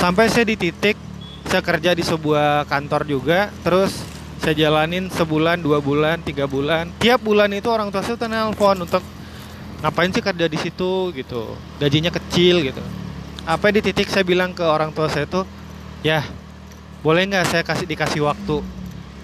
Sampai 0.01 0.33
saya 0.33 0.49
di 0.49 0.57
titik 0.57 0.97
saya 1.47 1.63
kerja 1.63 1.93
di 1.93 2.03
sebuah 2.03 2.65
kantor 2.67 3.05
juga. 3.05 3.53
Terus 3.61 3.93
saya 4.41 4.57
jalanin 4.57 5.13
sebulan 5.13 5.61
dua 5.61 5.79
bulan 5.85 6.25
tiga 6.25 6.49
bulan. 6.49 6.89
Tiap 6.99 7.21
bulan 7.21 7.53
itu 7.53 7.69
orang 7.69 7.93
tua 7.93 8.01
saya 8.01 8.17
telepon 8.17 8.89
untuk 8.89 9.05
ngapain 9.87 10.11
sih 10.11 10.19
kerja 10.19 10.51
di 10.51 10.59
situ? 10.59 11.15
gitu. 11.15 11.55
Gajinya 11.79 12.11
kecil 12.11 12.67
gitu. 12.67 12.83
Apa 13.47 13.71
di 13.71 13.79
titik 13.79 14.11
saya 14.11 14.27
bilang 14.27 14.51
ke 14.51 14.67
orang 14.67 14.91
tua 14.91 15.07
saya 15.07 15.31
tuh 15.31 15.47
ya 16.03 16.27
boleh 17.07 17.23
nggak 17.31 17.47
saya 17.47 17.63
kasih 17.63 17.87
dikasih 17.87 18.27
waktu? 18.27 18.67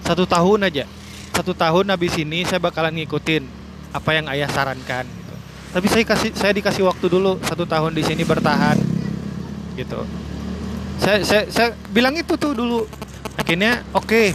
Satu 0.07 0.23
tahun 0.23 0.71
aja. 0.71 0.87
Satu 1.35 1.51
tahun 1.51 1.91
habis 1.91 2.15
ini 2.15 2.47
saya 2.47 2.63
bakalan 2.63 2.95
ngikutin 2.95 3.43
apa 3.91 4.11
yang 4.15 4.31
ayah 4.31 4.47
sarankan. 4.47 5.03
Gitu. 5.03 5.35
tapi 5.73 5.87
saya 5.89 6.05
kasih 6.05 6.31
saya 6.37 6.53
dikasih 6.55 6.85
waktu 6.85 7.11
dulu 7.11 7.43
satu 7.43 7.67
tahun 7.67 7.91
di 7.99 8.07
sini 8.07 8.23
bertahan. 8.23 8.79
Gitu. 9.75 9.99
Saya 11.03 11.27
saya 11.27 11.43
saya 11.51 11.69
bilang 11.91 12.15
itu 12.15 12.39
tuh 12.39 12.55
dulu. 12.55 12.87
Akhirnya 13.35 13.83
oke 13.91 14.07
okay, 14.07 14.27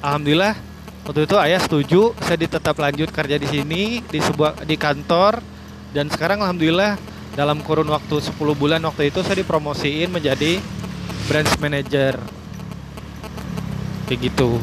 alhamdulillah. 0.00 0.56
Waktu 1.04 1.26
itu 1.26 1.36
ayah 1.36 1.60
setuju 1.60 2.02
saya 2.24 2.38
ditetap 2.40 2.76
lanjut 2.80 3.12
kerja 3.12 3.36
di 3.36 3.48
sini 3.50 4.00
di 4.08 4.20
sebuah 4.22 4.64
di 4.64 4.78
kantor 4.80 5.49
dan 5.90 6.06
sekarang 6.06 6.38
alhamdulillah 6.38 6.94
dalam 7.34 7.62
kurun 7.62 7.86
waktu 7.90 8.22
10 8.22 8.34
bulan 8.54 8.82
waktu 8.82 9.10
itu 9.10 9.22
saya 9.22 9.42
dipromosiin 9.42 10.10
menjadi 10.10 10.62
branch 11.26 11.54
manager. 11.62 12.18
Kayak 14.06 14.18
gitu. 14.30 14.58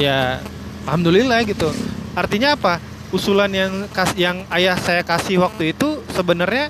Ya 0.00 0.40
alhamdulillah 0.88 1.44
gitu. 1.44 1.68
Artinya 2.16 2.56
apa? 2.56 2.80
Usulan 3.08 3.48
yang 3.52 3.88
kas 3.92 4.12
yang 4.16 4.44
ayah 4.52 4.76
saya 4.76 5.00
kasih 5.00 5.40
waktu 5.40 5.72
itu 5.72 6.00
sebenarnya 6.12 6.68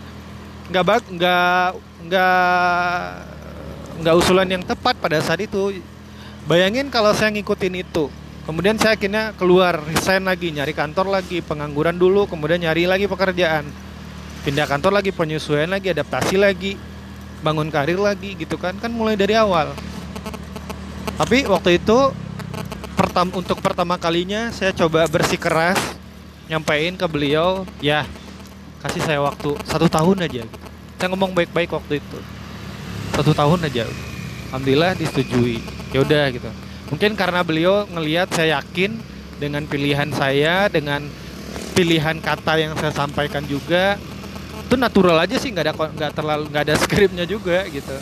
nggak 0.71 0.85
bak 0.87 1.03
nggak 1.11 1.69
nggak 2.07 2.97
nggak 3.99 4.15
usulan 4.15 4.47
yang 4.47 4.63
tepat 4.63 4.95
pada 4.99 5.19
saat 5.19 5.43
itu. 5.43 5.83
Bayangin 6.47 6.91
kalau 6.91 7.11
saya 7.15 7.35
ngikutin 7.35 7.83
itu. 7.83 8.07
Kemudian 8.49 8.81
saya 8.81 8.97
akhirnya 8.97 9.37
keluar, 9.37 9.77
resign 9.85 10.25
lagi, 10.25 10.49
nyari 10.49 10.73
kantor 10.73 11.13
lagi, 11.13 11.45
pengangguran 11.45 12.01
dulu, 12.01 12.25
kemudian 12.25 12.57
nyari 12.57 12.89
lagi 12.89 13.05
pekerjaan. 13.05 13.69
Pindah 14.41 14.65
kantor 14.65 14.97
lagi, 14.97 15.13
penyesuaian 15.13 15.69
lagi, 15.69 15.93
adaptasi 15.93 16.41
lagi, 16.41 16.81
bangun 17.45 17.69
karir 17.69 18.01
lagi 18.01 18.33
gitu 18.41 18.57
kan. 18.57 18.73
Kan 18.81 18.97
mulai 18.97 19.21
dari 19.21 19.37
awal. 19.37 19.77
Tapi 21.21 21.45
waktu 21.45 21.77
itu 21.77 22.09
pertam 22.97 23.29
untuk 23.37 23.61
pertama 23.61 24.01
kalinya 24.01 24.49
saya 24.49 24.73
coba 24.73 25.05
bersih 25.13 25.37
keras 25.37 25.77
nyampein 26.49 26.97
ke 26.97 27.05
beliau, 27.05 27.69
ya 27.85 28.09
kasih 28.81 29.05
saya 29.05 29.21
waktu 29.21 29.61
satu 29.69 29.93
tahun 29.93 30.25
aja. 30.25 30.49
Saya 30.97 31.13
ngomong 31.13 31.37
baik-baik 31.37 31.69
waktu 31.69 32.01
itu. 32.01 32.19
Satu 33.13 33.37
tahun 33.37 33.61
aja. 33.69 33.85
Alhamdulillah 34.49 34.97
disetujui 34.97 35.61
ya 35.93 36.01
udah 36.01 36.33
gitu 36.33 36.49
mungkin 36.89 37.13
karena 37.17 37.41
beliau 37.45 37.85
ngelihat 37.89 38.33
saya 38.33 38.61
yakin 38.61 38.97
dengan 39.39 39.65
pilihan 39.65 40.11
saya 40.13 40.67
dengan 40.69 41.07
pilihan 41.73 42.19
kata 42.19 42.59
yang 42.59 42.73
saya 42.75 42.91
sampaikan 42.91 43.47
juga 43.47 44.01
itu 44.69 44.75
natural 44.77 45.17
aja 45.25 45.41
sih 45.41 45.49
nggak 45.49 45.65
ada 45.65 45.73
nggak 45.73 46.13
terlalu 46.13 46.45
nggak 46.53 46.65
ada 46.69 46.77
skripnya 46.77 47.25
juga 47.25 47.65
gitu. 47.73 47.97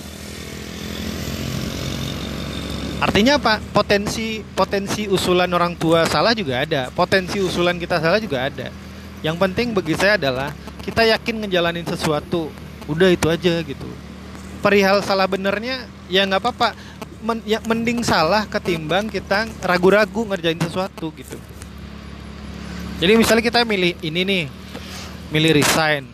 Artinya 2.96 3.37
apa? 3.37 3.61
Potensi 3.61 4.40
potensi 4.57 5.05
usulan 5.05 5.53
orang 5.53 5.77
tua 5.77 6.09
salah 6.09 6.33
juga 6.33 6.64
ada. 6.64 6.88
Potensi 6.90 7.38
usulan 7.38 7.77
kita 7.77 8.01
salah 8.01 8.16
juga 8.16 8.49
ada. 8.49 8.72
Yang 9.20 9.37
penting 9.37 9.77
bagi 9.77 9.94
saya 9.94 10.16
adalah 10.16 10.51
kita 10.81 11.05
yakin 11.05 11.44
ngejalanin 11.44 11.85
sesuatu 11.85 12.49
udah 12.88 13.12
itu 13.12 13.29
aja 13.29 13.61
gitu. 13.61 13.88
Perihal 14.64 15.05
salah 15.05 15.29
benernya 15.29 15.85
ya 16.09 16.25
nggak 16.25 16.40
apa-apa 16.40 16.72
Men, 17.26 17.42
ya, 17.42 17.58
mending 17.66 18.06
salah 18.06 18.46
ketimbang 18.46 19.10
kita 19.10 19.50
ragu-ragu 19.66 20.22
ngerjain 20.30 20.62
sesuatu 20.62 21.10
gitu. 21.18 21.34
Jadi 23.02 23.12
misalnya 23.18 23.42
kita 23.42 23.66
milih 23.66 23.98
ini 23.98 24.22
nih 24.22 24.44
milih 25.34 25.58
resign. 25.58 26.06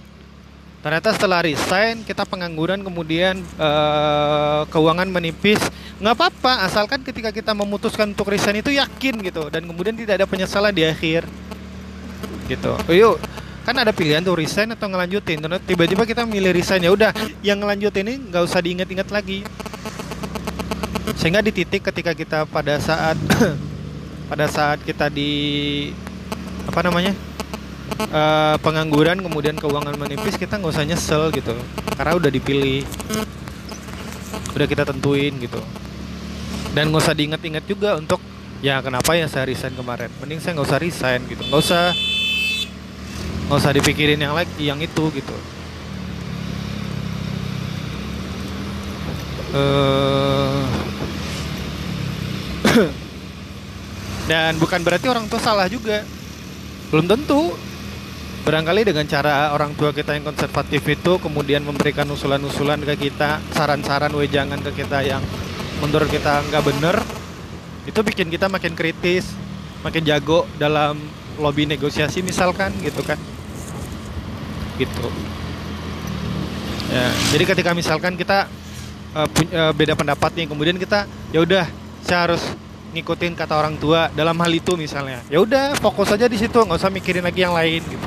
Ternyata 0.80 1.12
setelah 1.12 1.44
resign 1.44 2.00
kita 2.02 2.24
pengangguran 2.24 2.80
kemudian 2.80 3.44
uh, 3.60 4.64
keuangan 4.72 5.06
menipis. 5.06 5.60
Nggak 6.00 6.16
apa-apa 6.16 6.64
asalkan 6.64 7.04
ketika 7.04 7.28
kita 7.28 7.52
memutuskan 7.52 8.16
untuk 8.16 8.32
resign 8.32 8.64
itu 8.64 8.72
yakin 8.72 9.20
gitu. 9.20 9.52
Dan 9.52 9.68
kemudian 9.68 9.92
tidak 9.92 10.16
ada 10.16 10.26
penyesalan 10.26 10.72
di 10.72 10.88
akhir. 10.88 11.28
Gitu. 12.48 12.72
Oh, 12.72 12.94
yuk. 12.96 13.20
Kan 13.68 13.78
ada 13.78 13.92
pilihan 13.92 14.24
tuh 14.24 14.34
resign 14.34 14.72
atau 14.74 14.88
ngelanjutin. 14.88 15.44
Tiba-tiba 15.68 16.08
kita 16.08 16.24
milih 16.24 16.56
resign 16.56 16.82
ya 16.82 16.90
udah. 16.90 17.12
Yang 17.44 17.58
ngelanjutin 17.62 18.04
ini 18.08 18.16
nggak 18.32 18.42
usah 18.48 18.64
diingat-ingat 18.64 19.12
lagi 19.12 19.44
sehingga 21.18 21.42
di 21.42 21.50
titik 21.50 21.82
ketika 21.82 22.14
kita 22.14 22.38
pada 22.46 22.78
saat 22.78 23.18
pada 24.30 24.46
saat 24.46 24.78
kita 24.86 25.10
di 25.10 25.90
apa 26.66 26.80
namanya 26.86 27.12
uh, 28.10 28.56
pengangguran 28.62 29.18
kemudian 29.20 29.58
keuangan 29.58 29.94
menipis 29.98 30.38
kita 30.38 30.58
nggak 30.58 30.72
usah 30.72 30.86
nyesel 30.86 31.28
gitu. 31.34 31.54
Karena 31.98 32.16
udah 32.16 32.30
dipilih. 32.30 32.86
Udah 34.56 34.66
kita 34.66 34.82
tentuin 34.88 35.34
gitu. 35.42 35.60
Dan 36.72 36.88
nggak 36.90 37.02
usah 37.02 37.14
diinget-inget 37.14 37.64
juga 37.68 37.98
untuk 37.98 38.22
ya 38.64 38.80
kenapa 38.80 39.12
ya 39.18 39.26
saya 39.28 39.46
resign 39.50 39.74
kemarin. 39.76 40.08
Mending 40.22 40.40
saya 40.40 40.56
nggak 40.56 40.68
usah 40.70 40.80
resign 40.80 41.20
gitu. 41.28 41.42
Nggak 41.46 41.60
usah 41.62 41.84
nggak 43.50 43.58
usah 43.58 43.72
dipikirin 43.74 44.20
yang 44.22 44.32
lagi 44.32 44.62
yang 44.62 44.80
itu 44.80 45.04
gitu. 45.12 45.36
Uh, 49.52 50.64
dan 54.30 54.56
bukan 54.56 54.80
berarti 54.80 55.06
orang 55.08 55.26
tua 55.28 55.40
salah 55.40 55.68
juga. 55.68 56.04
Belum 56.92 57.08
tentu. 57.08 57.52
Barangkali 58.42 58.82
dengan 58.90 59.06
cara 59.06 59.54
orang 59.54 59.70
tua 59.78 59.94
kita 59.94 60.18
yang 60.18 60.26
konservatif 60.26 60.82
itu 60.82 61.12
kemudian 61.22 61.62
memberikan 61.62 62.02
usulan-usulan 62.10 62.82
ke 62.82 63.06
kita, 63.06 63.38
saran-saran 63.54 64.10
wejangan 64.18 64.58
ke 64.66 64.82
kita 64.82 64.98
yang 65.06 65.22
menurut 65.78 66.10
kita 66.10 66.42
nggak 66.50 66.64
bener, 66.66 66.98
itu 67.86 68.02
bikin 68.02 68.34
kita 68.34 68.50
makin 68.50 68.74
kritis, 68.74 69.30
makin 69.86 70.02
jago 70.02 70.42
dalam 70.58 70.98
lobby 71.38 71.70
negosiasi 71.70 72.18
misalkan 72.18 72.74
gitu 72.82 73.06
kan, 73.06 73.14
gitu. 74.74 75.06
Ya, 76.90 77.14
jadi 77.30 77.44
ketika 77.46 77.70
misalkan 77.78 78.18
kita 78.18 78.50
uh, 79.14 79.30
punya, 79.30 79.70
uh, 79.70 79.72
beda 79.72 79.94
pendapat 79.94 80.34
nih, 80.34 80.46
kemudian 80.50 80.76
kita 80.82 81.06
ya 81.30 81.46
udah 81.46 81.64
saya 82.02 82.30
harus 82.30 82.42
ngikutin 82.92 83.32
kata 83.32 83.56
orang 83.56 83.80
tua 83.80 84.12
dalam 84.12 84.36
hal 84.36 84.52
itu 84.52 84.76
misalnya, 84.76 85.24
ya 85.32 85.40
udah 85.40 85.72
fokus 85.80 86.12
aja 86.12 86.28
di 86.28 86.36
situ, 86.36 86.60
nggak 86.60 86.76
usah 86.76 86.92
mikirin 86.92 87.24
lagi 87.24 87.40
yang 87.40 87.56
lain 87.56 87.80
gitu. 87.80 88.06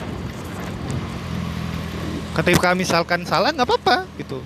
Ketika 2.36 2.78
misalkan 2.78 3.26
salah 3.26 3.50
nggak 3.50 3.66
apa-apa 3.66 4.06
gitu. 4.22 4.44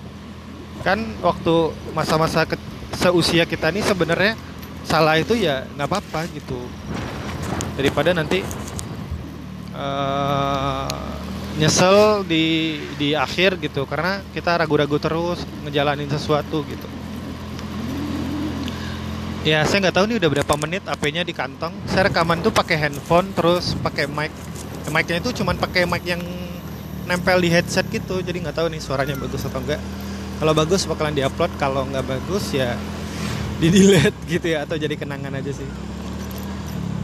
Kan 0.80 1.12
waktu 1.20 1.76
masa-masa 1.92 2.48
seusia 2.96 3.44
kita 3.44 3.68
nih 3.68 3.84
sebenarnya 3.84 4.32
salah 4.86 5.20
itu 5.20 5.36
ya 5.36 5.68
nggak 5.76 5.88
apa-apa 5.90 6.30
gitu. 6.32 6.56
Daripada 7.76 8.16
nanti 8.16 8.40
uh, 9.76 10.88
nyesel 11.60 12.24
di 12.24 12.78
di 12.96 13.12
akhir 13.12 13.60
gitu. 13.60 13.84
Karena 13.84 14.24
kita 14.32 14.56
ragu-ragu 14.56 14.96
terus 14.96 15.44
ngejalanin 15.66 16.08
sesuatu 16.08 16.64
gitu 16.64 16.88
ya 19.40 19.64
saya 19.64 19.88
nggak 19.88 19.96
tahu 19.96 20.04
nih 20.12 20.16
udah 20.20 20.30
berapa 20.36 20.54
menit 20.60 20.82
HP-nya 20.84 21.22
di 21.24 21.32
kantong. 21.32 21.72
Saya 21.88 22.12
rekaman 22.12 22.44
tuh 22.44 22.52
pakai 22.52 22.76
handphone 22.76 23.32
terus 23.32 23.72
pakai 23.80 24.04
mic. 24.04 24.32
Mic-nya 24.90 25.22
itu 25.22 25.30
cuman 25.40 25.54
pakai 25.54 25.86
mic 25.86 26.02
yang 26.02 26.20
nempel 27.06 27.40
di 27.40 27.48
headset 27.48 27.86
gitu. 27.88 28.20
Jadi 28.20 28.42
nggak 28.44 28.56
tahu 28.56 28.68
nih 28.68 28.80
suaranya 28.82 29.16
bagus 29.16 29.46
atau 29.46 29.62
enggak 29.62 29.80
kalau 30.40 30.52
bagus 30.52 30.84
bakalan 30.84 31.14
diupload. 31.16 31.52
Kalau 31.56 31.88
nggak 31.88 32.04
bagus 32.04 32.52
ya 32.52 32.76
di 33.60 33.68
delete 33.68 34.16
gitu 34.32 34.46
ya 34.56 34.64
atau 34.64 34.76
jadi 34.76 34.92
kenangan 34.96 35.32
aja 35.36 35.52
sih. 35.52 35.68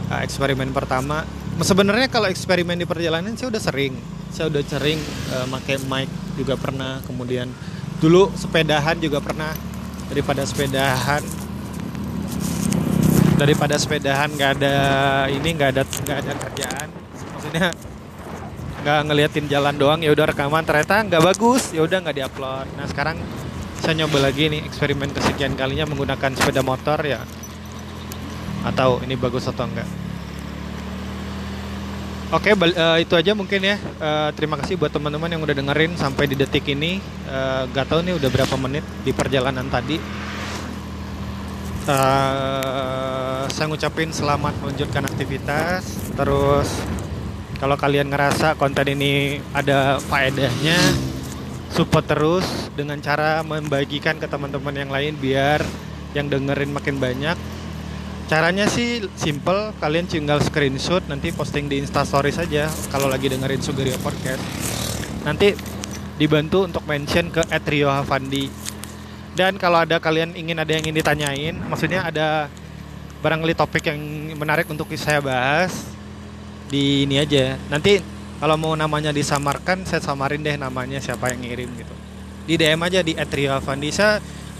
Nah, 0.07 0.23
eksperimen 0.23 0.71
pertama. 0.71 1.27
Sebenarnya 1.57 2.07
kalau 2.07 2.29
eksperimen 2.29 2.77
di 2.77 2.85
perjalanan 2.85 3.33
saya 3.33 3.49
udah 3.49 3.61
sering. 3.61 3.93
Saya 4.29 4.53
udah 4.53 4.61
sering 4.61 5.01
uh, 5.33 5.45
pakai 5.57 5.81
mic 5.89 6.09
juga 6.37 6.53
pernah. 6.53 7.01
Kemudian 7.01 7.49
dulu 7.97 8.29
sepedahan 8.37 9.01
juga 9.01 9.21
pernah. 9.21 9.53
Daripada 10.07 10.47
sepedahan 10.47 11.19
daripada 13.37 13.77
sepedahan 13.77 14.33
nggak 14.33 14.51
ada 14.57 14.75
ini 15.29 15.49
nggak 15.53 15.69
ada 15.77 15.83
nggak 15.85 16.17
ada 16.25 16.33
kerjaan 16.41 16.87
maksudnya 17.37 17.67
nggak 18.81 18.99
ngeliatin 19.05 19.45
jalan 19.45 19.75
doang 19.77 20.01
ya 20.01 20.09
udah 20.09 20.25
rekaman 20.33 20.65
ternyata 20.65 21.05
nggak 21.05 21.21
bagus 21.21 21.69
ya 21.69 21.85
udah 21.85 22.01
nggak 22.01 22.17
diupload 22.17 22.65
nah 22.73 22.85
sekarang 22.89 23.21
saya 23.77 23.93
nyoba 24.03 24.25
lagi 24.25 24.49
nih 24.49 24.65
eksperimen 24.65 25.13
kesekian 25.13 25.53
kalinya 25.53 25.85
menggunakan 25.85 26.33
sepeda 26.33 26.65
motor 26.65 26.97
ya 27.05 27.21
atau 28.65 28.97
ini 29.05 29.13
bagus 29.13 29.45
atau 29.45 29.69
enggak 29.69 29.87
Oke, 32.27 32.51
uh, 32.51 32.99
itu 32.99 33.15
aja 33.15 33.31
mungkin 33.31 33.63
ya. 33.63 33.79
Uh, 34.03 34.35
terima 34.35 34.59
kasih 34.59 34.75
buat 34.75 34.91
teman-teman 34.91 35.31
yang 35.31 35.39
udah 35.47 35.55
dengerin 35.55 35.95
sampai 35.95 36.27
di 36.27 36.35
detik 36.35 36.67
ini. 36.67 36.99
Uh, 37.23 37.63
gak 37.71 37.87
tahu 37.87 38.03
nih 38.03 38.19
udah 38.19 38.27
berapa 38.27 38.51
menit 38.59 38.83
di 39.07 39.15
perjalanan 39.15 39.63
tadi. 39.71 39.95
Uh, 41.87 43.47
saya 43.47 43.71
ngucapin 43.71 44.11
selamat 44.11 44.59
melanjutkan 44.59 45.07
aktivitas. 45.07 46.11
Terus 46.19 46.67
kalau 47.63 47.79
kalian 47.79 48.11
ngerasa 48.11 48.59
konten 48.59 48.91
ini 48.91 49.39
ada 49.55 49.95
faedahnya, 50.03 50.75
support 51.71 52.03
terus 52.03 52.43
dengan 52.75 52.99
cara 52.99 53.39
membagikan 53.39 54.19
ke 54.19 54.27
teman-teman 54.27 54.75
yang 54.75 54.91
lain 54.91 55.15
biar 55.15 55.63
yang 56.11 56.27
dengerin 56.27 56.75
makin 56.75 56.99
banyak. 56.99 57.39
Caranya 58.27 58.67
sih 58.67 59.07
simple, 59.15 59.71
kalian 59.79 60.11
tinggal 60.11 60.43
screenshot 60.43 61.07
nanti 61.07 61.31
posting 61.31 61.71
di 61.71 61.79
Instastory 61.79 62.35
saja 62.35 62.67
kalau 62.91 63.07
lagi 63.07 63.31
dengerin 63.31 63.63
Sugerio 63.63 63.95
Podcast. 64.03 64.43
Nanti 65.23 65.55
dibantu 66.19 66.67
untuk 66.67 66.83
mention 66.83 67.31
ke 67.31 67.47
Etrio 67.47 67.87
Havandi. 67.87 68.66
Dan 69.37 69.61
kalau 69.61 69.85
ada 69.85 70.01
kalian 70.01 70.33
ingin 70.33 70.57
ada 70.57 70.73
yang 70.73 70.81
ingin 70.89 70.97
ditanyain, 70.97 71.55
maksudnya 71.69 72.09
ada 72.09 72.49
barangkali 73.21 73.53
topik 73.53 73.85
yang 73.85 74.01
menarik 74.33 74.65
untuk 74.65 74.89
saya 74.97 75.21
bahas, 75.21 75.93
di 76.73 77.05
ini 77.05 77.21
aja. 77.21 77.53
Nanti 77.69 78.01
kalau 78.41 78.57
mau 78.57 78.73
namanya 78.73 79.13
disamarkan 79.13 79.85
saya 79.85 80.01
samarin 80.01 80.41
deh 80.41 80.57
namanya 80.57 80.97
siapa 80.97 81.29
yang 81.29 81.45
ngirim 81.45 81.69
gitu. 81.77 81.93
Di 82.49 82.57
DM 82.57 82.81
aja 82.81 83.05
di 83.05 83.13
@rio_avandi 83.13 83.91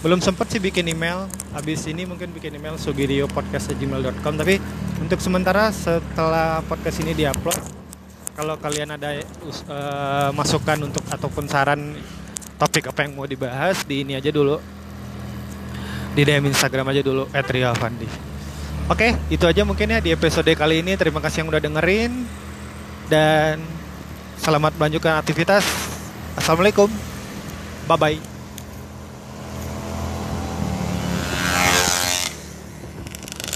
belum 0.05 0.21
sempet 0.21 0.45
sih 0.53 0.61
bikin 0.61 0.85
email. 0.93 1.25
Habis 1.57 1.89
ini 1.89 2.05
mungkin 2.05 2.29
bikin 2.29 2.53
email 2.53 2.77
sugiriopodcast@gmail.com 2.77 4.33
tapi 4.37 4.61
untuk 5.01 5.17
sementara 5.17 5.73
setelah 5.73 6.61
podcast 6.69 7.01
ini 7.01 7.17
diupload 7.17 7.57
kalau 8.37 8.53
kalian 8.61 8.93
ada 8.93 9.17
uh, 9.65 10.29
masukan 10.37 10.77
untuk 10.85 11.01
ataupun 11.09 11.49
saran 11.49 11.97
topik 12.57 12.89
apa 12.89 13.05
yang 13.05 13.13
mau 13.13 13.29
dibahas 13.29 13.85
di 13.85 14.01
ini 14.01 14.17
aja 14.17 14.33
dulu 14.33 14.57
di 16.17 16.21
DM 16.25 16.49
Instagram 16.49 16.89
aja 16.89 17.01
dulu 17.05 17.29
@rio_avandi 17.29 18.27
Oke, 18.87 19.11
itu 19.27 19.43
aja 19.43 19.67
mungkin 19.67 19.91
ya 19.91 19.99
di 19.99 20.15
episode 20.15 20.47
kali 20.55 20.79
ini. 20.79 20.95
Terima 20.95 21.19
kasih 21.19 21.43
yang 21.43 21.51
udah 21.51 21.59
dengerin 21.59 22.23
dan 23.11 23.59
selamat 24.39 24.79
melanjutkan 24.79 25.19
aktivitas. 25.19 25.67
Assalamualaikum. 26.39 26.87
Bye 27.83 27.99
bye. 27.99 28.36